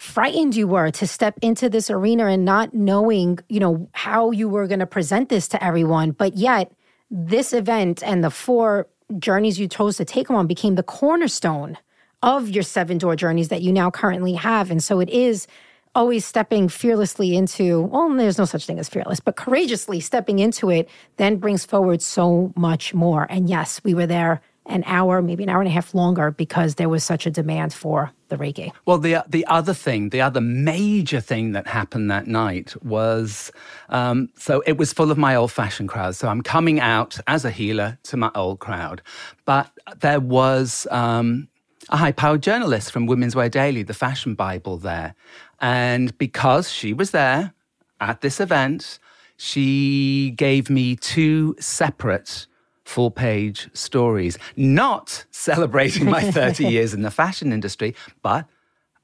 frightened 0.00 0.56
you 0.56 0.66
were 0.66 0.90
to 0.90 1.06
step 1.06 1.38
into 1.42 1.68
this 1.68 1.90
arena 1.90 2.24
and 2.24 2.42
not 2.42 2.72
knowing, 2.72 3.38
you 3.50 3.60
know, 3.60 3.86
how 3.92 4.30
you 4.30 4.48
were 4.48 4.66
going 4.66 4.80
to 4.80 4.86
present 4.86 5.28
this 5.28 5.46
to 5.46 5.62
everyone. 5.62 6.12
But 6.12 6.38
yet, 6.38 6.72
this 7.10 7.52
event 7.52 8.02
and 8.02 8.24
the 8.24 8.30
four 8.30 8.88
journeys 9.18 9.60
you 9.60 9.68
chose 9.68 9.98
to 9.98 10.06
take 10.06 10.30
on 10.30 10.46
became 10.46 10.76
the 10.76 10.82
cornerstone 10.82 11.76
of 12.22 12.48
your 12.48 12.62
seven 12.62 12.96
door 12.96 13.14
journeys 13.14 13.48
that 13.48 13.60
you 13.60 13.72
now 13.72 13.90
currently 13.90 14.32
have. 14.32 14.70
And 14.70 14.82
so 14.82 15.00
it 15.00 15.10
is 15.10 15.46
always 15.94 16.24
stepping 16.24 16.70
fearlessly 16.70 17.36
into, 17.36 17.82
well, 17.82 18.08
there's 18.16 18.38
no 18.38 18.46
such 18.46 18.64
thing 18.64 18.78
as 18.78 18.88
fearless, 18.88 19.20
but 19.20 19.36
courageously 19.36 20.00
stepping 20.00 20.38
into 20.38 20.70
it 20.70 20.88
then 21.18 21.36
brings 21.36 21.66
forward 21.66 22.00
so 22.00 22.54
much 22.56 22.94
more. 22.94 23.26
And 23.28 23.50
yes, 23.50 23.82
we 23.84 23.92
were 23.92 24.06
there 24.06 24.40
an 24.66 24.84
hour, 24.86 25.22
maybe 25.22 25.42
an 25.42 25.48
hour 25.48 25.60
and 25.60 25.68
a 25.68 25.72
half 25.72 25.94
longer 25.94 26.30
because 26.30 26.76
there 26.76 26.88
was 26.88 27.02
such 27.02 27.26
a 27.26 27.30
demand 27.30 27.72
for 27.72 28.12
the 28.28 28.36
Reiki. 28.36 28.72
Well, 28.86 28.98
the 28.98 29.24
the 29.28 29.44
other 29.46 29.74
thing, 29.74 30.10
the 30.10 30.20
other 30.20 30.40
major 30.40 31.20
thing 31.20 31.52
that 31.52 31.66
happened 31.66 32.10
that 32.10 32.26
night 32.26 32.74
was, 32.84 33.50
um, 33.88 34.28
so 34.36 34.62
it 34.66 34.76
was 34.76 34.92
full 34.92 35.10
of 35.10 35.18
my 35.18 35.34
old 35.34 35.50
fashioned 35.50 35.88
crowd. 35.88 36.14
So 36.14 36.28
I'm 36.28 36.42
coming 36.42 36.78
out 36.78 37.18
as 37.26 37.44
a 37.44 37.50
healer 37.50 37.98
to 38.04 38.16
my 38.16 38.30
old 38.34 38.60
crowd, 38.60 39.02
but 39.44 39.70
there 40.00 40.20
was 40.20 40.86
um, 40.90 41.48
a 41.88 41.96
high 41.96 42.12
powered 42.12 42.42
journalist 42.42 42.92
from 42.92 43.06
Women's 43.06 43.34
Wear 43.34 43.48
Daily, 43.48 43.82
the 43.82 43.94
Fashion 43.94 44.34
Bible, 44.34 44.76
there, 44.76 45.14
and 45.60 46.16
because 46.18 46.70
she 46.70 46.92
was 46.92 47.10
there 47.10 47.52
at 48.00 48.20
this 48.20 48.40
event, 48.40 48.98
she 49.36 50.32
gave 50.36 50.70
me 50.70 50.96
two 50.96 51.56
separate 51.58 52.46
full 52.90 53.10
page 53.10 53.70
stories, 53.72 54.36
not 54.56 55.24
celebrating 55.30 56.10
my 56.10 56.30
30 56.30 56.66
years 56.74 56.92
in 56.92 57.02
the 57.02 57.10
fashion 57.10 57.52
industry, 57.52 57.94
but 58.22 58.46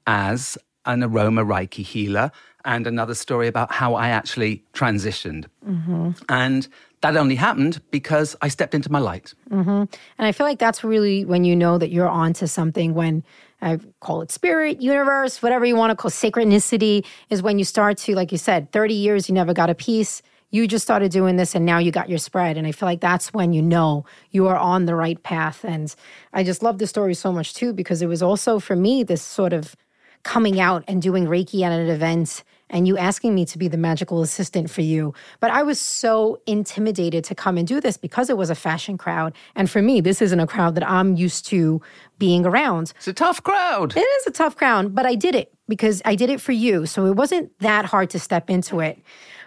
as 0.05 0.57
an 0.85 1.03
aroma 1.03 1.43
Reiki 1.43 1.83
healer 1.83 2.31
and 2.65 2.85
another 2.85 3.15
story 3.15 3.47
about 3.47 3.71
how 3.71 3.95
I 3.95 4.09
actually 4.09 4.63
transitioned. 4.73 5.45
Mm-hmm. 5.65 6.11
And 6.27 6.67
that 7.01 7.15
only 7.15 7.35
happened 7.35 7.81
because 7.91 8.35
I 8.41 8.49
stepped 8.49 8.75
into 8.75 8.91
my 8.91 8.99
light. 8.99 9.33
Mm-hmm. 9.49 9.69
And 10.17 10.27
I 10.27 10.31
feel 10.33 10.45
like 10.45 10.59
that's 10.59 10.83
really 10.83 11.23
when 11.23 11.45
you 11.45 11.55
know 11.55 11.77
that 11.77 11.89
you're 11.89 12.09
onto 12.09 12.45
something 12.45 12.93
when 12.93 13.23
I 13.61 13.79
call 14.01 14.21
it 14.21 14.31
spirit, 14.31 14.81
universe, 14.81 15.41
whatever 15.41 15.65
you 15.65 15.75
want 15.75 15.91
to 15.91 15.95
call 15.95 16.11
synchronicity, 16.11 17.05
is 17.29 17.41
when 17.41 17.57
you 17.57 17.65
start 17.65 17.97
to, 17.99 18.15
like 18.15 18.31
you 18.31 18.37
said, 18.37 18.71
30 18.71 18.93
years, 18.93 19.29
you 19.29 19.35
never 19.35 19.53
got 19.53 19.69
a 19.69 19.75
piece 19.75 20.21
you 20.49 20.67
just 20.67 20.83
started 20.83 21.11
doing 21.11 21.35
this 21.35 21.55
and 21.55 21.65
now 21.65 21.77
you 21.77 21.91
got 21.91 22.09
your 22.09 22.19
spread. 22.19 22.57
And 22.57 22.65
I 22.65 22.71
feel 22.71 22.87
like 22.87 23.01
that's 23.01 23.33
when 23.33 23.53
you 23.53 23.61
know 23.61 24.05
you 24.31 24.47
are 24.47 24.57
on 24.57 24.85
the 24.85 24.95
right 24.95 25.21
path. 25.21 25.65
And 25.65 25.93
I 26.33 26.43
just 26.43 26.63
love 26.63 26.77
the 26.77 26.87
story 26.87 27.13
so 27.13 27.31
much 27.31 27.53
too, 27.53 27.73
because 27.73 28.01
it 28.01 28.07
was 28.07 28.23
also 28.23 28.59
for 28.59 28.75
me 28.75 29.03
this 29.03 29.21
sort 29.21 29.53
of 29.53 29.75
coming 30.23 30.59
out 30.59 30.83
and 30.87 31.01
doing 31.01 31.25
Reiki 31.25 31.61
at 31.61 31.71
an 31.71 31.89
event 31.89 32.43
and 32.69 32.87
you 32.87 32.97
asking 32.97 33.33
me 33.33 33.45
to 33.45 33.57
be 33.57 33.67
the 33.67 33.77
magical 33.77 34.21
assistant 34.21 34.69
for 34.69 34.81
you. 34.81 35.13
But 35.39 35.51
I 35.51 35.63
was 35.63 35.79
so 35.79 36.41
intimidated 36.45 37.23
to 37.25 37.35
come 37.35 37.57
and 37.57 37.65
do 37.65 37.79
this 37.79 37.97
because 37.97 38.29
it 38.29 38.37
was 38.37 38.49
a 38.49 38.55
fashion 38.55 38.97
crowd. 38.97 39.33
And 39.55 39.69
for 39.69 39.81
me, 39.81 40.01
this 40.01 40.21
isn't 40.21 40.39
a 40.39 40.47
crowd 40.47 40.75
that 40.75 40.89
I'm 40.89 41.15
used 41.15 41.45
to 41.47 41.81
being 42.19 42.45
around. 42.45 42.93
It's 42.97 43.07
a 43.07 43.13
tough 43.13 43.41
crowd. 43.41 43.95
It 43.95 44.01
is 44.01 44.27
a 44.27 44.31
tough 44.31 44.57
crowd, 44.57 44.93
but 44.93 45.05
I 45.05 45.15
did 45.15 45.35
it 45.35 45.53
because 45.69 46.01
I 46.03 46.15
did 46.15 46.29
it 46.29 46.41
for 46.41 46.51
you. 46.51 46.85
So 46.85 47.05
it 47.05 47.15
wasn't 47.15 47.57
that 47.59 47.85
hard 47.85 48.09
to 48.11 48.19
step 48.19 48.49
into 48.49 48.81
it. 48.81 48.99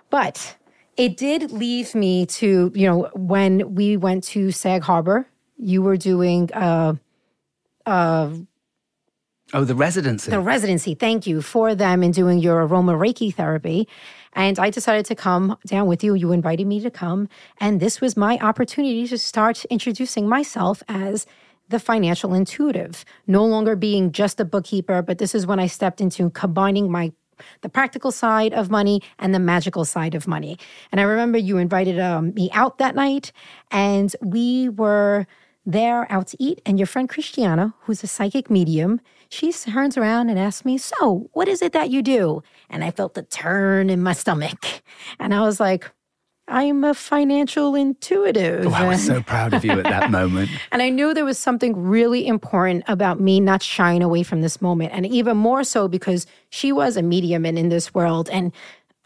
But 0.09 0.57
it 0.97 1.17
did 1.17 1.51
leave 1.53 1.95
me 1.95 2.27
to, 2.27 2.73
you 2.75 2.87
know, 2.87 3.09
when 3.15 3.75
we 3.75 3.97
went 3.97 4.25
to 4.25 4.51
Sag 4.51 4.83
Harbor, 4.83 5.27
you 5.57 5.83
were 5.83 5.97
doing 5.97 6.53
uh 6.53 6.95
uh 7.87 8.31
Oh, 9.53 9.65
the 9.65 9.75
residency. 9.75 10.31
The 10.31 10.41
residency, 10.41 10.95
thank 10.95 11.27
you 11.27 11.43
for 11.43 11.75
them 11.75 12.05
in 12.05 12.13
doing 12.13 12.39
your 12.39 12.65
aroma 12.65 12.93
Reiki 12.93 13.35
therapy. 13.35 13.89
And 14.33 14.61
I 14.61 14.71
decided 14.71 15.07
to 15.07 15.17
come 15.17 15.59
down 15.67 15.89
with 15.89 16.05
you. 16.05 16.15
You 16.15 16.31
invited 16.31 16.69
me 16.69 16.79
to 16.81 16.91
come. 16.91 17.29
And 17.59 17.81
this 17.81 18.01
was 18.01 18.17
my 18.17 18.39
opportunity 18.39 19.09
to 19.09 19.19
start 19.19 19.65
introducing 19.65 20.29
myself 20.29 20.85
as 20.89 21.27
the 21.69 21.81
financial 21.81 22.35
intuitive, 22.35 23.05
no 23.27 23.45
longer 23.45 23.77
being 23.77 24.13
just 24.13 24.41
a 24.41 24.45
bookkeeper, 24.45 25.03
but 25.03 25.19
this 25.19 25.35
is 25.35 25.47
when 25.47 25.61
I 25.61 25.67
stepped 25.67 26.01
into 26.01 26.31
combining 26.31 26.91
my 26.91 27.13
the 27.63 27.69
practical 27.69 28.13
side 28.13 28.53
of 28.53 28.71
money 28.71 29.03
and 29.19 29.35
the 29.35 29.39
magical 29.39 29.85
side 29.85 30.15
of 30.15 30.27
money. 30.27 30.59
And 30.93 31.01
I 31.01 31.05
remember 31.05 31.39
you 31.39 31.59
invited 31.59 31.99
um, 31.99 32.35
me 32.35 32.51
out 32.53 32.79
that 32.79 32.95
night, 32.95 33.33
and 33.71 34.15
we 34.23 34.69
were 34.69 35.27
there 35.67 36.11
out 36.11 36.29
to 36.29 36.37
eat. 36.41 36.61
And 36.65 36.79
your 36.79 36.87
friend 36.87 37.09
Christiana, 37.09 37.75
who's 37.81 38.03
a 38.03 38.07
psychic 38.07 38.51
medium, 38.51 39.01
she 39.29 39.53
turns 39.53 39.97
around 39.97 40.29
and 40.31 40.39
asks 40.39 40.65
me, 40.65 40.79
So, 40.79 41.29
what 41.33 41.49
is 41.49 41.63
it 41.63 41.73
that 41.73 41.91
you 41.91 42.03
do? 42.03 42.43
And 42.69 42.83
I 42.83 42.91
felt 42.91 43.15
the 43.15 43.23
turn 43.23 43.91
in 43.91 44.03
my 44.03 44.13
stomach. 44.13 44.83
And 45.19 45.35
I 45.35 45.41
was 45.41 45.61
like, 45.61 45.91
I'm 46.51 46.83
a 46.83 46.95
financial 46.95 47.75
intuitive. 47.77 48.67
Oh, 48.67 48.73
I 48.73 48.87
was 48.87 49.07
so 49.07 49.23
proud 49.27 49.55
of 49.55 49.65
you 49.65 49.73
at 49.73 49.85
that 49.85 50.11
moment. 50.11 50.51
and 50.73 50.83
I 50.83 50.91
knew 50.91 51.15
there 51.15 51.25
was 51.25 51.39
something 51.39 51.77
really 51.77 52.27
important 52.27 52.85
about 52.89 53.21
me 53.21 53.39
not 53.41 53.63
shying 53.63 54.03
away 54.03 54.25
from 54.25 54.43
this 54.43 54.61
moment. 54.61 54.93
And 54.93 55.07
even 55.07 55.37
more 55.37 55.63
so 55.63 55.87
because 55.87 56.27
she 56.51 56.73
was 56.73 56.97
a 56.97 57.03
medium 57.03 57.47
in, 57.47 57.57
in 57.57 57.69
this 57.69 57.95
world. 57.95 58.29
And 58.31 58.53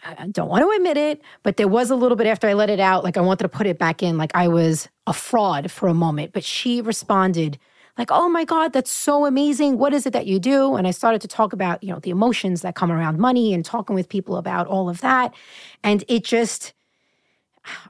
I 0.05 0.27
don't 0.29 0.49
want 0.49 0.63
to 0.63 0.71
admit 0.77 0.97
it, 0.97 1.23
but 1.43 1.57
there 1.57 1.69
was 1.69 1.91
a 1.91 1.97
little 1.97 2.17
bit 2.17 2.27
after 2.27 2.49
I 2.49 2.55
let 2.55 2.71
it 2.71 2.81
out, 2.81 3.05
like 3.05 3.17
I 3.17 3.21
wanted 3.21 3.45
to 3.45 3.49
put 3.49 3.67
it 3.67 3.79
back 3.79 4.03
in, 4.03 4.19
like 4.19 4.33
I 4.35 4.49
was 4.49 4.89
a 5.07 5.13
fraud 5.13 5.71
for 5.71 5.89
a 5.89 5.95
moment. 5.95 6.33
But 6.33 6.45
she 6.45 6.81
responded, 6.81 7.59
like, 7.97 8.11
oh 8.11 8.29
my 8.29 8.45
God, 8.45 8.73
that's 8.73 8.91
so 8.91 9.25
amazing. 9.25 9.79
What 9.79 9.95
is 9.95 10.05
it 10.05 10.13
that 10.13 10.27
you 10.27 10.39
do? 10.39 10.75
And 10.75 10.87
I 10.87 10.91
started 10.91 11.21
to 11.21 11.29
talk 11.29 11.53
about, 11.53 11.83
you 11.83 11.93
know, 11.93 12.01
the 12.01 12.11
emotions 12.11 12.63
that 12.63 12.75
come 12.75 12.91
around 12.91 13.19
money 13.19 13.55
and 13.55 13.65
talking 13.65 13.95
with 13.95 14.09
people 14.09 14.37
about 14.37 14.67
all 14.67 14.89
of 14.89 15.01
that. 15.01 15.33
And 15.83 16.05
it 16.09 16.25
just, 16.25 16.75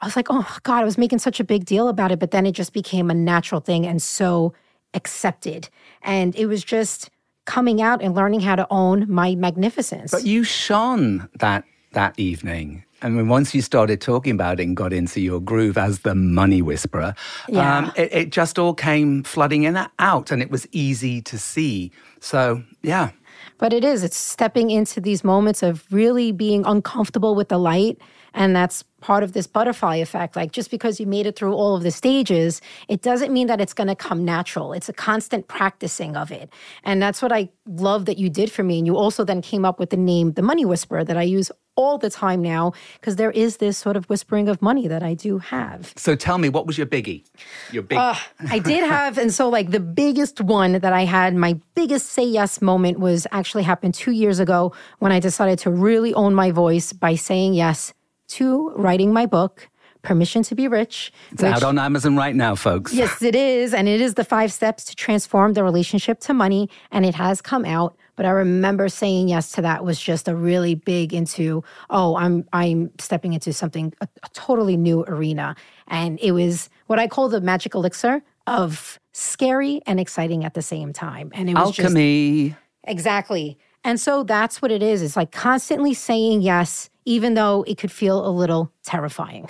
I 0.01 0.07
was 0.07 0.17
like, 0.17 0.27
oh 0.31 0.57
God, 0.63 0.81
I 0.81 0.85
was 0.85 0.99
making 0.99 1.19
such 1.19 1.41
a 1.41 1.45
big 1.45 1.65
deal 1.65 1.89
about 1.89 2.13
it. 2.13 2.19
But 2.19 2.31
then 2.31 2.47
it 2.47 2.53
just 2.53 2.73
became 2.73 3.11
a 3.11 3.15
natural 3.15 3.61
thing 3.61 3.87
and 3.87 4.01
so 4.03 4.55
accepted. 4.95 5.69
And 6.03 6.35
it 6.37 6.47
was 6.47 6.63
just 6.65 7.11
coming 7.47 7.83
out 7.83 8.03
and 8.03 8.15
learning 8.15 8.41
how 8.41 8.57
to 8.57 8.67
own 8.71 9.11
my 9.11 9.35
magnificence. 9.35 10.11
But 10.11 10.25
you 10.25 10.45
shone 10.45 11.29
that 11.39 11.65
that 11.93 12.19
evening. 12.19 12.85
I 13.03 13.11
mean, 13.11 13.29
once 13.29 13.55
you 13.55 13.61
started 13.61 14.01
talking 14.01 14.33
about 14.33 14.61
it 14.61 14.63
and 14.63 14.77
got 14.77 14.93
into 14.93 15.21
your 15.21 15.39
groove 15.39 15.77
as 15.77 16.01
the 16.01 16.15
money 16.15 16.63
whisperer, 16.63 17.15
yeah. 17.49 17.79
um, 17.79 17.93
it, 17.97 18.13
it 18.13 18.31
just 18.31 18.59
all 18.59 18.73
came 18.73 19.23
flooding 19.23 19.65
in 19.65 19.77
and 19.77 19.91
out 19.99 20.31
and 20.31 20.41
it 20.41 20.51
was 20.51 20.67
easy 20.73 21.21
to 21.23 21.39
see. 21.39 21.93
So, 22.21 22.63
yeah. 22.83 23.11
But 23.59 23.75
it 23.75 23.85
is, 23.85 24.03
it's 24.03 24.17
stepping 24.17 24.71
into 24.71 25.03
these 25.03 25.23
moments 25.23 25.63
of 25.63 25.85
really 25.91 26.33
being 26.33 26.65
uncomfortable 26.65 27.35
with 27.35 27.51
the 27.51 27.59
light 27.59 27.99
and 28.35 28.55
that's 28.55 28.85
part 29.01 29.23
of 29.23 29.33
this 29.33 29.47
butterfly 29.47 29.97
effect. 29.97 30.35
Like 30.35 30.53
just 30.53 30.71
because 30.71 30.99
you 30.99 31.07
made 31.07 31.27
it 31.27 31.37
through 31.37 31.53
all 31.53 31.77
of 31.77 31.83
the 31.83 31.91
stages, 31.91 32.61
it 32.89 33.03
doesn't 33.03 33.33
mean 33.33 33.47
that 33.47 33.61
it's 33.61 33.75
going 33.75 33.89
to 33.89 33.95
come 33.95 34.25
natural. 34.25 34.73
It's 34.73 34.89
a 34.89 34.93
constant 34.93 35.47
practicing 35.47 36.17
of 36.17 36.33
it. 36.33 36.51
And 36.85 37.01
that's 37.01 37.23
what 37.23 37.31
I 37.31 37.51
love 37.67 38.07
that 38.07 38.19
you 38.19 38.29
did 38.29 38.51
for 38.51 38.65
me. 38.65 38.79
And 38.79 38.87
you 38.87 38.97
also 38.97 39.25
then 39.25 39.43
came 39.43 39.65
up 39.65 39.79
with 39.79 39.91
the 39.91 39.97
name, 39.97 40.33
The 40.33 40.43
Money 40.43 40.65
Whisperer, 40.65 41.05
that 41.05 41.17
I 41.17 41.23
use 41.23 41.53
all 41.77 41.99
the 41.99 42.09
time 42.09 42.41
now 42.41 42.73
because 42.95 43.17
there 43.17 43.33
is 43.33 43.59
this 43.59 43.77
sort 43.77 43.97
of 43.97 44.09
whispering 44.09 44.49
of 44.49 44.63
money 44.63 44.89
that 44.89 45.03
I 45.03 45.13
do 45.13 45.39
have. 45.39 45.93
So 45.97 46.15
tell 46.15 46.39
me, 46.39 46.49
what 46.49 46.67
was 46.67 46.79
your 46.79 46.87
biggie? 46.87 47.25
Your 47.73 47.83
big. 47.83 47.99
Uh, 47.99 48.15
I 48.49 48.59
did 48.59 48.85
have, 48.89 49.19
and 49.19 49.35
so 49.35 49.49
like 49.49 49.71
the 49.71 49.81
biggest 49.81 50.41
one 50.41 50.73
that 50.73 50.93
I 50.93 51.05
had, 51.05 51.35
my 51.35 51.59
biggest 51.75 52.11
say 52.11 52.25
yes 52.25 52.63
moment 52.63 53.01
was 53.01 53.27
actually 53.33 53.65
happened 53.65 53.95
two 53.95 54.13
years 54.13 54.39
ago 54.39 54.73
when 55.01 55.13
I 55.13 55.19
decided 55.19 55.59
to 55.61 55.71
really 55.71 56.15
own 56.15 56.35
my 56.35 56.53
voice 56.53 56.93
by 56.93 57.17
saying 57.17 57.55
yes 57.55 57.93
to 58.29 58.71
writing 58.71 59.13
my 59.13 59.27
book, 59.27 59.69
Permission 60.03 60.43
to 60.45 60.55
Be 60.55 60.69
Rich. 60.69 61.13
It's 61.33 61.43
which, 61.43 61.53
out 61.53 61.63
on 61.63 61.79
Amazon 61.79 62.17
right 62.17 62.35
now, 62.35 62.55
folks. 62.55 62.93
Yes, 62.93 63.23
it 63.23 63.35
is. 63.35 63.75
And 63.75 63.89
it 63.89 64.01
is 64.01 64.15
the 64.15 64.25
five 64.25 64.53
steps 64.53 64.85
to 64.85 64.95
transform 64.95 65.55
the 65.55 65.65
relationship 65.65 66.21
to 66.21 66.35
money. 66.35 66.71
And 66.93 67.05
it 67.05 67.15
has 67.15 67.41
come 67.41 67.65
out. 67.65 67.97
But 68.17 68.27
I 68.27 68.31
remember 68.31 68.89
saying 68.89 69.29
yes 69.29 69.51
to 69.53 69.63
that 69.63 69.85
was 69.85 69.99
just 70.01 70.29
a 70.29 70.37
really 70.37 70.77
big 70.77 71.13
into, 71.13 71.65
oh, 71.91 72.15
I'm 72.15 72.47
I'm 72.53 72.93
stepping 73.01 73.33
into 73.33 73.53
something, 73.53 73.93
a, 74.01 74.09
a 74.23 74.29
totally 74.33 74.77
new 74.77 75.05
arena. 75.09 75.57
And 75.89 76.21
it 76.21 76.31
was 76.31 76.71
what 76.87 77.01
I 77.01 77.09
call 77.09 77.29
the 77.29 77.41
magic 77.41 77.75
elixir 77.75 78.23
of 78.47 79.01
scary 79.13 79.81
and 79.87 79.99
exciting 79.99 80.45
at 80.45 80.55
the 80.55 80.63
same 80.63 80.93
time. 80.93 81.33
And 81.35 81.51
it 81.51 81.55
was 81.55 81.79
alchemy. 81.79 82.51
Just, 82.51 82.61
exactly. 82.85 83.59
And 83.83 84.01
so 84.01 84.23
that's 84.23 84.63
what 84.63 84.71
it 84.71 84.83
is. 84.83 85.03
It's 85.03 85.17
like 85.17 85.33
constantly 85.33 85.93
saying 85.93 86.43
yes 86.43 86.89
even 87.05 87.35
though 87.35 87.65
it 87.67 87.79
could 87.79 87.93
feel 87.93 88.27
a 88.27 88.31
little 88.31 88.73
terrifying. 88.83 89.49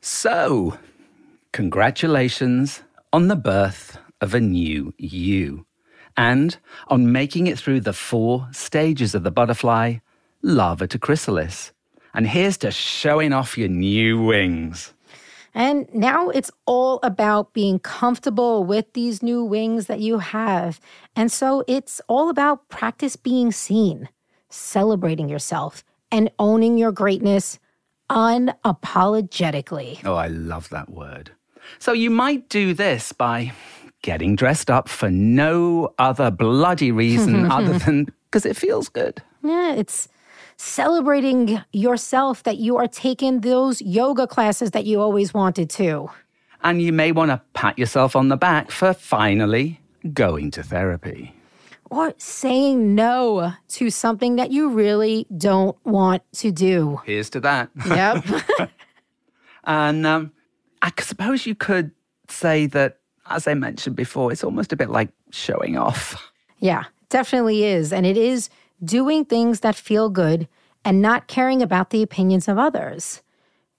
So, 0.00 0.78
congratulations 1.52 2.82
on 3.12 3.28
the 3.28 3.36
birth 3.36 3.98
of 4.20 4.34
a 4.34 4.40
new 4.40 4.92
you 4.98 5.66
and 6.16 6.58
on 6.88 7.12
making 7.12 7.46
it 7.46 7.58
through 7.58 7.80
the 7.80 7.92
four 7.92 8.48
stages 8.52 9.14
of 9.14 9.22
the 9.22 9.30
butterfly, 9.30 9.98
larva 10.42 10.86
to 10.88 10.98
chrysalis. 10.98 11.72
And 12.12 12.26
here's 12.26 12.56
to 12.58 12.70
showing 12.70 13.32
off 13.32 13.56
your 13.56 13.68
new 13.68 14.22
wings. 14.22 14.92
And 15.54 15.92
now 15.94 16.28
it's 16.30 16.50
all 16.66 17.00
about 17.02 17.52
being 17.52 17.78
comfortable 17.78 18.64
with 18.64 18.92
these 18.92 19.22
new 19.22 19.44
wings 19.44 19.86
that 19.86 20.00
you 20.00 20.18
have. 20.18 20.80
And 21.16 21.32
so 21.32 21.64
it's 21.66 22.00
all 22.08 22.28
about 22.28 22.68
practice 22.68 23.16
being 23.16 23.52
seen, 23.52 24.08
celebrating 24.50 25.28
yourself, 25.28 25.84
and 26.10 26.30
owning 26.38 26.78
your 26.78 26.92
greatness 26.92 27.58
unapologetically. 28.10 30.00
Oh, 30.04 30.14
I 30.14 30.28
love 30.28 30.68
that 30.70 30.90
word. 30.90 31.32
So 31.78 31.92
you 31.92 32.10
might 32.10 32.48
do 32.48 32.72
this 32.74 33.12
by 33.12 33.52
getting 34.02 34.36
dressed 34.36 34.70
up 34.70 34.88
for 34.88 35.10
no 35.10 35.92
other 35.98 36.30
bloody 36.30 36.92
reason 36.92 37.44
other 37.50 37.78
than 37.78 38.06
because 38.30 38.46
it 38.46 38.56
feels 38.56 38.88
good. 38.88 39.22
Yeah, 39.42 39.74
it's 39.74 40.08
celebrating 40.56 41.62
yourself 41.72 42.42
that 42.42 42.58
you 42.58 42.76
are 42.76 42.88
taking 42.88 43.40
those 43.40 43.80
yoga 43.80 44.26
classes 44.26 44.72
that 44.72 44.84
you 44.84 45.00
always 45.00 45.32
wanted 45.32 45.70
to. 45.70 46.10
And 46.62 46.82
you 46.82 46.92
may 46.92 47.12
want 47.12 47.30
to 47.30 47.40
pat 47.54 47.78
yourself 47.78 48.16
on 48.16 48.28
the 48.28 48.36
back 48.36 48.70
for 48.70 48.92
finally 48.92 49.80
going 50.12 50.50
to 50.52 50.62
therapy. 50.62 51.34
Or 51.90 52.12
saying 52.18 52.94
no 52.94 53.52
to 53.68 53.90
something 53.90 54.36
that 54.36 54.50
you 54.50 54.70
really 54.70 55.26
don't 55.36 55.76
want 55.84 56.22
to 56.34 56.50
do. 56.50 57.00
Here's 57.04 57.30
to 57.30 57.40
that. 57.40 57.70
Yep. 57.86 58.70
and 59.64 60.06
um, 60.06 60.32
I 60.82 60.92
suppose 61.00 61.46
you 61.46 61.54
could 61.54 61.90
say 62.28 62.66
that, 62.66 62.98
as 63.30 63.46
I 63.46 63.54
mentioned 63.54 63.96
before, 63.96 64.32
it's 64.32 64.44
almost 64.44 64.72
a 64.72 64.76
bit 64.76 64.90
like 64.90 65.10
showing 65.30 65.76
off. 65.76 66.30
Yeah, 66.58 66.84
definitely 67.08 67.64
is. 67.64 67.92
And 67.92 68.04
it 68.04 68.16
is 68.16 68.50
doing 68.84 69.24
things 69.24 69.60
that 69.60 69.74
feel 69.76 70.10
good 70.10 70.48
and 70.84 71.02
not 71.02 71.26
caring 71.26 71.62
about 71.62 71.90
the 71.90 72.02
opinions 72.02 72.48
of 72.48 72.58
others, 72.58 73.22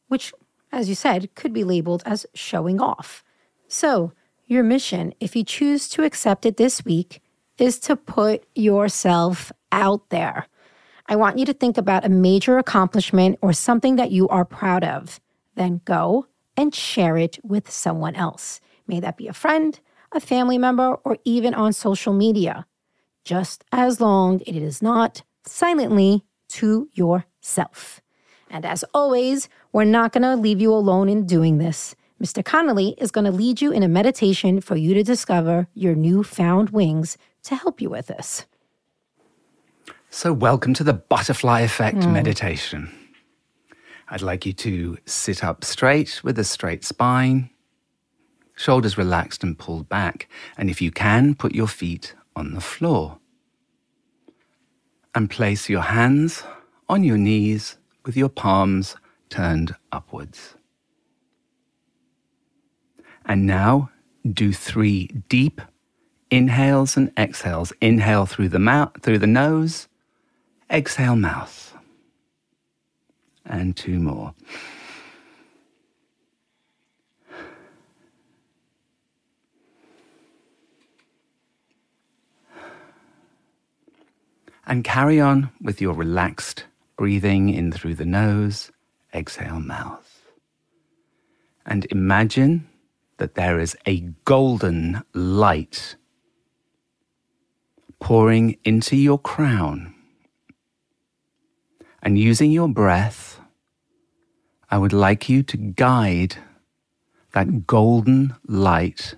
which, 0.07 0.33
as 0.71 0.89
you 0.89 0.95
said, 0.95 1.33
could 1.35 1.53
be 1.53 1.63
labeled 1.63 2.03
as 2.05 2.25
showing 2.33 2.79
off. 2.79 3.23
So, 3.67 4.13
your 4.47 4.63
mission, 4.63 5.13
if 5.19 5.35
you 5.35 5.43
choose 5.43 5.87
to 5.89 6.03
accept 6.03 6.45
it 6.45 6.57
this 6.57 6.83
week, 6.83 7.21
is 7.61 7.79
to 7.79 7.95
put 7.95 8.43
yourself 8.55 9.51
out 9.71 10.09
there. 10.09 10.47
I 11.07 11.15
want 11.15 11.39
you 11.39 11.45
to 11.45 11.53
think 11.53 11.77
about 11.77 12.05
a 12.05 12.09
major 12.09 12.57
accomplishment 12.57 13.39
or 13.41 13.53
something 13.53 13.95
that 13.95 14.11
you 14.11 14.27
are 14.29 14.45
proud 14.45 14.83
of. 14.83 15.19
Then 15.55 15.81
go 15.85 16.27
and 16.55 16.73
share 16.73 17.17
it 17.17 17.39
with 17.43 17.69
someone 17.71 18.15
else. 18.15 18.61
May 18.87 18.99
that 18.99 19.17
be 19.17 19.27
a 19.27 19.33
friend, 19.33 19.79
a 20.11 20.19
family 20.19 20.57
member, 20.57 20.95
or 21.03 21.17
even 21.25 21.53
on 21.53 21.73
social 21.73 22.13
media. 22.13 22.65
Just 23.23 23.63
as 23.71 23.99
long 23.99 24.41
it 24.41 24.55
is 24.55 24.81
not 24.81 25.23
silently 25.45 26.23
to 26.49 26.89
yourself. 26.93 28.01
And 28.49 28.65
as 28.65 28.83
always, 28.93 29.49
we're 29.71 29.83
not 29.83 30.11
going 30.11 30.23
to 30.23 30.35
leave 30.35 30.61
you 30.61 30.73
alone 30.73 31.09
in 31.09 31.25
doing 31.25 31.57
this. 31.57 31.95
Mr. 32.21 32.43
Connolly 32.43 32.95
is 32.97 33.11
going 33.11 33.25
to 33.25 33.31
lead 33.31 33.61
you 33.61 33.71
in 33.71 33.83
a 33.83 33.87
meditation 33.87 34.59
for 34.59 34.75
you 34.75 34.93
to 34.93 35.03
discover 35.03 35.67
your 35.73 35.95
newfound 35.95 36.71
wings 36.71 37.17
to 37.43 37.55
help 37.55 37.81
you 37.81 37.89
with 37.89 38.07
this. 38.07 38.45
So, 40.09 40.33
welcome 40.33 40.73
to 40.73 40.83
the 40.83 40.93
butterfly 40.93 41.61
effect 41.61 41.97
mm. 41.97 42.11
meditation. 42.11 42.91
I'd 44.07 44.23
like 44.23 44.45
you 44.45 44.53
to 44.53 44.97
sit 45.05 45.43
up 45.43 45.63
straight 45.63 46.23
with 46.23 46.39
a 46.39 46.43
straight 46.43 46.83
spine, 46.83 47.51
shoulders 48.55 48.97
relaxed 48.97 49.43
and 49.43 49.57
pulled 49.57 49.87
back. 49.87 50.27
And 50.57 50.69
if 50.69 50.81
you 50.81 50.91
can, 50.91 51.35
put 51.35 51.53
your 51.53 51.67
feet 51.67 52.15
on 52.35 52.53
the 52.53 52.61
floor. 52.61 53.19
And 55.13 55.29
place 55.29 55.69
your 55.69 55.81
hands 55.81 56.43
on 56.87 57.03
your 57.03 57.17
knees 57.17 57.77
with 58.03 58.17
your 58.17 58.29
palms 58.29 58.95
turned 59.29 59.75
upwards. 59.91 60.55
And 63.25 63.45
now 63.45 63.91
do 64.27 64.51
three 64.53 65.07
deep 65.29 65.61
inhales 66.31 66.97
and 66.97 67.11
exhales. 67.17 67.73
Inhale 67.81 68.25
through 68.25 68.49
the 68.49 68.59
mouth, 68.59 68.91
through 69.01 69.19
the 69.19 69.27
nose. 69.27 69.87
Exhale 70.71 71.15
mouth. 71.15 71.75
And 73.45 73.75
two 73.75 73.99
more. 73.99 74.33
And 84.65 84.83
carry 84.83 85.19
on 85.19 85.49
with 85.59 85.81
your 85.81 85.93
relaxed 85.93 86.65
breathing 86.95 87.49
in 87.49 87.71
through 87.71 87.95
the 87.95 88.05
nose, 88.05 88.71
exhale 89.15 89.61
mouth. 89.61 90.21
And 91.65 91.87
imagine 91.89 92.67
that 93.17 93.35
there 93.35 93.57
is 93.57 93.77
a 93.85 94.01
golden 94.25 95.01
light 95.13 95.95
pouring 97.99 98.57
into 98.63 98.95
your 98.95 99.19
crown. 99.19 99.93
And 102.01 102.17
using 102.17 102.51
your 102.51 102.69
breath, 102.69 103.39
I 104.69 104.77
would 104.77 104.93
like 104.93 105.27
you 105.27 105.43
to 105.43 105.57
guide 105.57 106.37
that 107.33 107.67
golden 107.67 108.35
light 108.47 109.15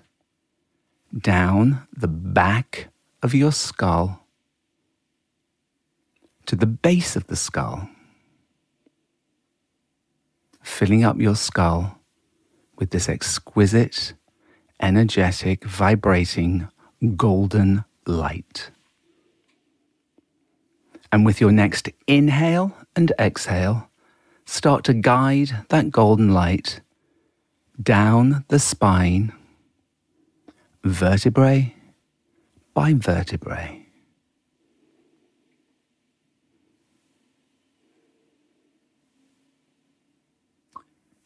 down 1.16 1.86
the 1.96 2.08
back 2.08 2.88
of 3.22 3.34
your 3.34 3.52
skull 3.52 4.26
to 6.46 6.56
the 6.56 6.66
base 6.66 7.14
of 7.14 7.26
the 7.28 7.36
skull, 7.36 7.88
filling 10.62 11.04
up 11.04 11.18
your 11.18 11.36
skull 11.36 11.98
with 12.76 12.90
this 12.90 13.08
exquisite, 13.08 14.14
energetic, 14.80 15.64
vibrating, 15.64 16.68
golden 17.16 17.84
light. 18.06 18.70
And 21.10 21.26
with 21.26 21.40
your 21.40 21.52
next 21.52 21.88
inhale 22.06 22.76
and 22.96 23.12
exhale, 23.18 23.90
start 24.46 24.84
to 24.84 24.94
guide 24.94 25.66
that 25.68 25.90
golden 25.90 26.32
light 26.32 26.80
down 27.80 28.44
the 28.48 28.58
spine, 28.58 29.32
vertebrae 30.84 31.74
by 32.74 32.94
vertebrae. 32.94 33.86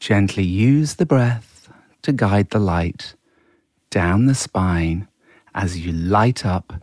Gently 0.00 0.44
use 0.44 0.94
the 0.94 1.06
breath 1.06 1.68
to 2.02 2.12
guide 2.12 2.50
the 2.50 2.60
light 2.60 3.14
down 3.90 4.26
the 4.26 4.34
spine 4.34 5.08
as 5.56 5.78
you 5.78 5.90
light 5.90 6.44
up 6.44 6.74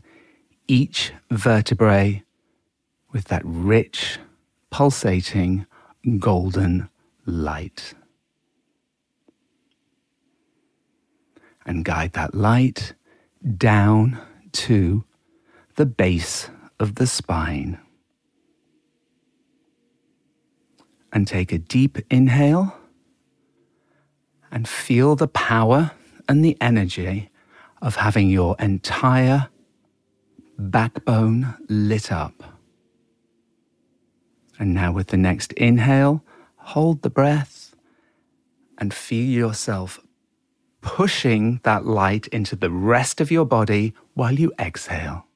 each 0.68 1.14
vertebrae 1.30 2.24
with 3.12 3.26
that 3.26 3.44
rich, 3.46 4.18
pulsating, 4.72 5.68
golden 6.18 6.90
light. 7.26 7.94
And 11.66 11.86
guide 11.86 12.14
that 12.14 12.34
light 12.34 12.94
down 13.58 14.20
to 14.54 15.06
the 15.76 15.86
base 15.86 16.50
of 16.80 16.96
the 16.96 17.08
spine. 17.08 17.80
And 21.14 21.28
take 21.28 21.52
a 21.52 21.60
deep 21.60 22.00
inhale 22.10 22.76
and 24.52 24.68
feel 24.68 25.16
the 25.16 25.28
power 25.28 25.92
and 26.28 26.44
the 26.44 26.58
energy 26.60 27.30
of 27.84 27.98
having 27.98 28.30
your 28.30 28.56
entire 28.60 29.50
backbone 30.58 31.56
lit 31.68 32.12
up. 32.12 32.44
And 34.58 34.74
now, 34.74 34.94
with 34.94 35.08
the 35.08 35.18
next 35.18 35.52
inhale, 35.54 36.24
hold 36.56 37.02
the 37.02 37.10
breath 37.10 37.76
and 38.78 38.94
feel 38.94 39.26
yourself 39.26 40.00
pushing 40.82 41.60
that 41.64 41.86
light 41.86 42.28
into 42.28 42.56
the 42.56 42.70
rest 42.70 43.20
of 43.20 43.30
your 43.30 43.46
body 43.46 43.94
while 44.14 44.34
you 44.34 44.54
exhale. 44.58 45.28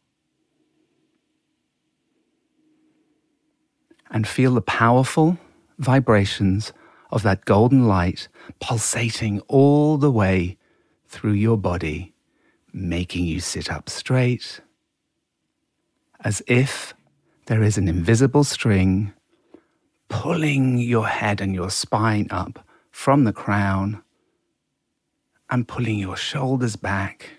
And 4.09 4.25
feel 4.25 4.53
the 4.53 4.61
powerful 4.61 5.37
vibrations 5.79 6.71
of 7.11 7.23
that 7.23 7.43
golden 7.43 7.87
light 7.87 8.29
pulsating 8.61 9.41
all 9.47 9.97
the 9.97 10.11
way 10.11 10.57
through 11.07 11.33
your 11.33 11.57
body, 11.57 12.13
making 12.73 13.25
you 13.25 13.39
sit 13.39 13.71
up 13.71 13.89
straight, 13.89 14.61
as 16.21 16.41
if 16.47 16.93
there 17.45 17.63
is 17.63 17.77
an 17.77 17.87
invisible 17.87 18.43
string 18.43 19.13
pulling 20.09 20.77
your 20.77 21.07
head 21.07 21.41
and 21.41 21.53
your 21.53 21.69
spine 21.69 22.27
up 22.29 22.65
from 22.91 23.23
the 23.23 23.33
crown 23.33 24.01
and 25.49 25.67
pulling 25.67 25.97
your 25.97 26.17
shoulders 26.17 26.75
back. 26.75 27.29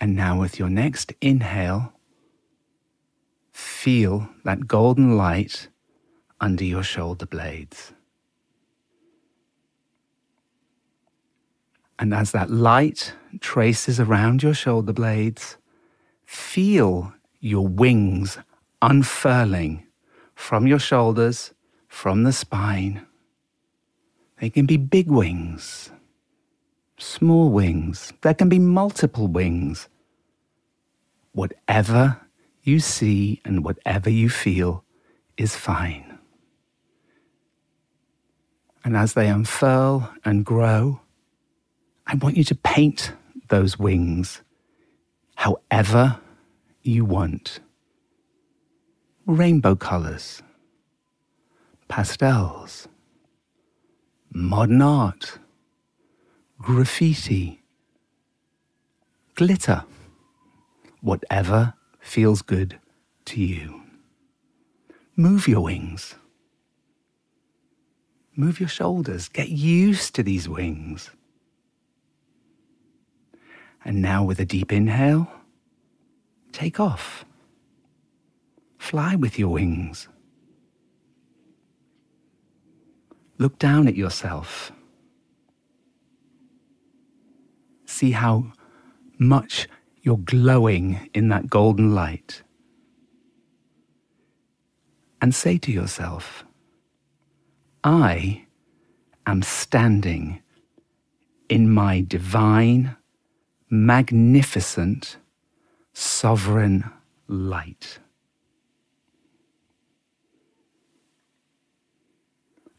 And 0.00 0.14
now, 0.14 0.38
with 0.38 0.58
your 0.58 0.68
next 0.68 1.14
inhale, 1.22 1.94
feel 3.52 4.28
that 4.44 4.66
golden 4.66 5.16
light 5.16 5.68
under 6.40 6.64
your 6.64 6.82
shoulder 6.82 7.24
blades. 7.24 7.93
And 11.98 12.14
as 12.14 12.32
that 12.32 12.50
light 12.50 13.14
traces 13.40 14.00
around 14.00 14.42
your 14.42 14.54
shoulder 14.54 14.92
blades, 14.92 15.56
feel 16.24 17.14
your 17.40 17.66
wings 17.68 18.38
unfurling 18.82 19.86
from 20.34 20.66
your 20.66 20.78
shoulders, 20.80 21.54
from 21.88 22.24
the 22.24 22.32
spine, 22.32 23.06
They 24.40 24.50
can 24.50 24.66
be 24.66 24.76
big 24.76 25.08
wings, 25.10 25.90
small 26.98 27.50
wings. 27.50 28.12
There 28.22 28.34
can 28.34 28.48
be 28.48 28.58
multiple 28.58 29.28
wings. 29.28 29.88
Whatever 31.32 32.20
you 32.62 32.80
see 32.80 33.40
and 33.44 33.64
whatever 33.64 34.10
you 34.10 34.30
feel 34.30 34.84
is 35.36 35.56
fine. 35.56 36.18
And 38.84 38.96
as 38.96 39.14
they 39.14 39.28
unfurl 39.28 40.10
and 40.24 40.44
grow, 40.44 41.00
I 42.06 42.16
want 42.16 42.36
you 42.36 42.44
to 42.44 42.54
paint 42.54 43.12
those 43.48 43.78
wings 43.78 44.42
however 45.36 46.20
you 46.82 47.04
want. 47.04 47.60
Rainbow 49.26 49.74
colors, 49.74 50.42
pastels, 51.88 52.88
modern 54.32 54.82
art, 54.82 55.38
graffiti, 56.58 57.62
glitter, 59.34 59.84
whatever 61.00 61.74
feels 62.00 62.42
good 62.42 62.78
to 63.24 63.40
you. 63.40 63.82
Move 65.16 65.48
your 65.48 65.62
wings. 65.62 66.16
Move 68.36 68.60
your 68.60 68.68
shoulders. 68.68 69.28
Get 69.28 69.48
used 69.48 70.14
to 70.16 70.22
these 70.22 70.48
wings. 70.48 71.10
And 73.84 74.00
now, 74.00 74.24
with 74.24 74.40
a 74.40 74.46
deep 74.46 74.72
inhale, 74.72 75.30
take 76.52 76.80
off. 76.80 77.24
Fly 78.78 79.14
with 79.14 79.38
your 79.38 79.50
wings. 79.50 80.08
Look 83.38 83.58
down 83.58 83.88
at 83.88 83.96
yourself. 83.96 84.72
See 87.84 88.12
how 88.12 88.52
much 89.18 89.68
you're 90.02 90.18
glowing 90.18 91.10
in 91.14 91.28
that 91.28 91.48
golden 91.48 91.94
light. 91.94 92.42
And 95.20 95.34
say 95.34 95.58
to 95.58 95.72
yourself, 95.72 96.44
I 97.82 98.46
am 99.26 99.42
standing 99.42 100.42
in 101.48 101.70
my 101.70 102.02
divine, 102.06 102.96
magnificent, 103.74 105.16
sovereign 105.92 106.84
light. 107.26 107.98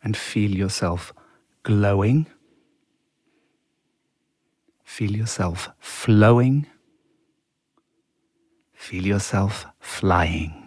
And 0.01 0.15
feel 0.15 0.51
yourself 0.51 1.13
glowing. 1.63 2.27
Feel 4.83 5.11
yourself 5.11 5.69
flowing. 5.79 6.67
Feel 8.73 9.05
yourself 9.05 9.65
flying. 9.79 10.64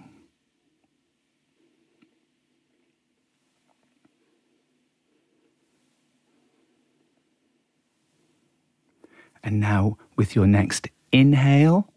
And 9.48 9.60
now, 9.60 9.96
with 10.14 10.36
your 10.36 10.46
next 10.46 10.88
inhale, 11.10 11.90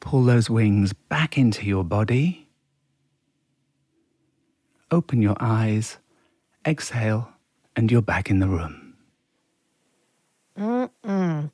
pull 0.00 0.24
those 0.24 0.50
wings 0.50 0.92
back 0.92 1.38
into 1.38 1.64
your 1.64 1.84
body. 1.84 2.48
Open 4.90 5.22
your 5.22 5.36
eyes, 5.38 5.98
exhale, 6.66 7.28
and 7.76 7.88
you're 7.88 8.02
back 8.02 8.30
in 8.30 8.40
the 8.40 8.48
room. 8.48 8.96
Mm-mm. 10.58 11.52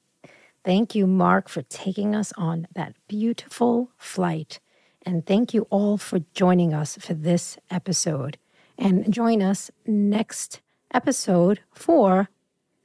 Thank 0.64 0.94
you, 0.94 1.06
Mark, 1.06 1.50
for 1.50 1.60
taking 1.60 2.16
us 2.16 2.32
on 2.38 2.66
that 2.74 2.94
beautiful 3.06 3.90
flight. 3.98 4.60
And 5.04 5.26
thank 5.26 5.52
you 5.52 5.66
all 5.68 5.98
for 5.98 6.20
joining 6.32 6.72
us 6.72 6.96
for 6.96 7.12
this 7.12 7.58
episode. 7.70 8.38
And 8.78 9.12
join 9.12 9.42
us 9.42 9.70
next 9.84 10.62
episode 10.90 11.60
for 11.74 12.30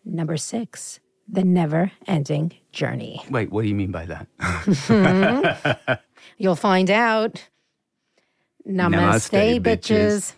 number 0.06 0.38
six 0.38 1.00
The 1.28 1.44
Never 1.44 1.92
Ending 2.08 2.54
Journey. 2.72 3.24
Wait, 3.30 3.52
what 3.52 3.64
do 3.64 3.68
you 3.68 3.76
mean 3.76 3.92
by 3.92 4.06
that? 4.06 6.02
You'll 6.38 6.56
find 6.56 6.90
out. 6.90 7.48
Namaste, 8.68 9.32
Namaste, 9.32 9.62
bitches. 9.62 10.34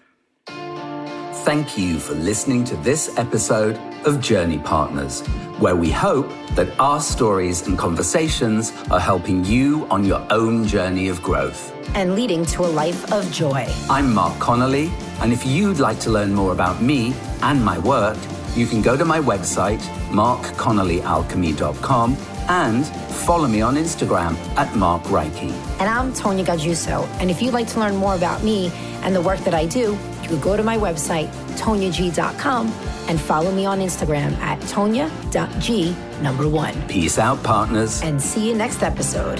bitches. 0.47 1.41
Thank 1.43 1.77
you 1.77 1.97
for 1.99 2.13
listening 2.13 2.63
to 2.65 2.75
this 2.77 3.17
episode 3.17 3.75
of 4.05 4.21
Journey 4.21 4.59
Partners, 4.59 5.21
where 5.59 5.75
we 5.75 5.89
hope 5.89 6.29
that 6.55 6.69
our 6.79 7.01
stories 7.01 7.67
and 7.67 7.77
conversations 7.77 8.71
are 8.91 8.99
helping 8.99 9.43
you 9.43 9.87
on 9.89 10.05
your 10.05 10.25
own 10.31 10.67
journey 10.67 11.07
of 11.09 11.21
growth. 11.23 11.73
And 11.95 12.15
leading 12.15 12.45
to 12.47 12.61
a 12.63 12.67
life 12.67 13.11
of 13.11 13.29
joy. 13.31 13.67
I'm 13.89 14.13
Mark 14.13 14.37
Connolly, 14.39 14.91
and 15.19 15.33
if 15.33 15.45
you'd 15.45 15.79
like 15.79 15.99
to 16.01 16.09
learn 16.11 16.33
more 16.33 16.51
about 16.51 16.81
me 16.81 17.13
and 17.41 17.63
my 17.65 17.79
work, 17.79 18.17
you 18.55 18.67
can 18.67 18.81
go 18.81 18.97
to 18.97 19.05
my 19.05 19.19
website, 19.19 19.79
markconnollyalchemy.com, 20.09 22.17
and 22.49 22.85
follow 22.85 23.47
me 23.47 23.61
on 23.61 23.75
Instagram 23.75 24.35
at 24.57 24.75
Mark 24.75 25.03
Reiki. 25.03 25.51
And 25.79 25.89
I'm 25.89 26.11
Tonya 26.13 26.45
Gajuso. 26.45 27.07
And 27.19 27.31
if 27.31 27.41
you'd 27.41 27.53
like 27.53 27.67
to 27.67 27.79
learn 27.79 27.95
more 27.95 28.15
about 28.15 28.43
me 28.43 28.69
and 29.03 29.15
the 29.15 29.21
work 29.21 29.39
that 29.41 29.53
I 29.53 29.65
do, 29.65 29.97
you 30.21 30.27
can 30.27 30.39
go 30.39 30.57
to 30.57 30.63
my 30.63 30.77
website, 30.77 31.27
tonyag.com, 31.57 32.67
and 33.07 33.19
follow 33.19 33.51
me 33.51 33.65
on 33.65 33.79
Instagram 33.79 34.37
at 34.37 34.59
tonya.g 34.61 35.95
number 36.21 36.47
one. 36.47 36.79
Peace 36.87 37.17
out, 37.17 37.41
partners. 37.43 38.01
And 38.03 38.21
see 38.21 38.49
you 38.49 38.55
next 38.55 38.83
episode. 38.83 39.39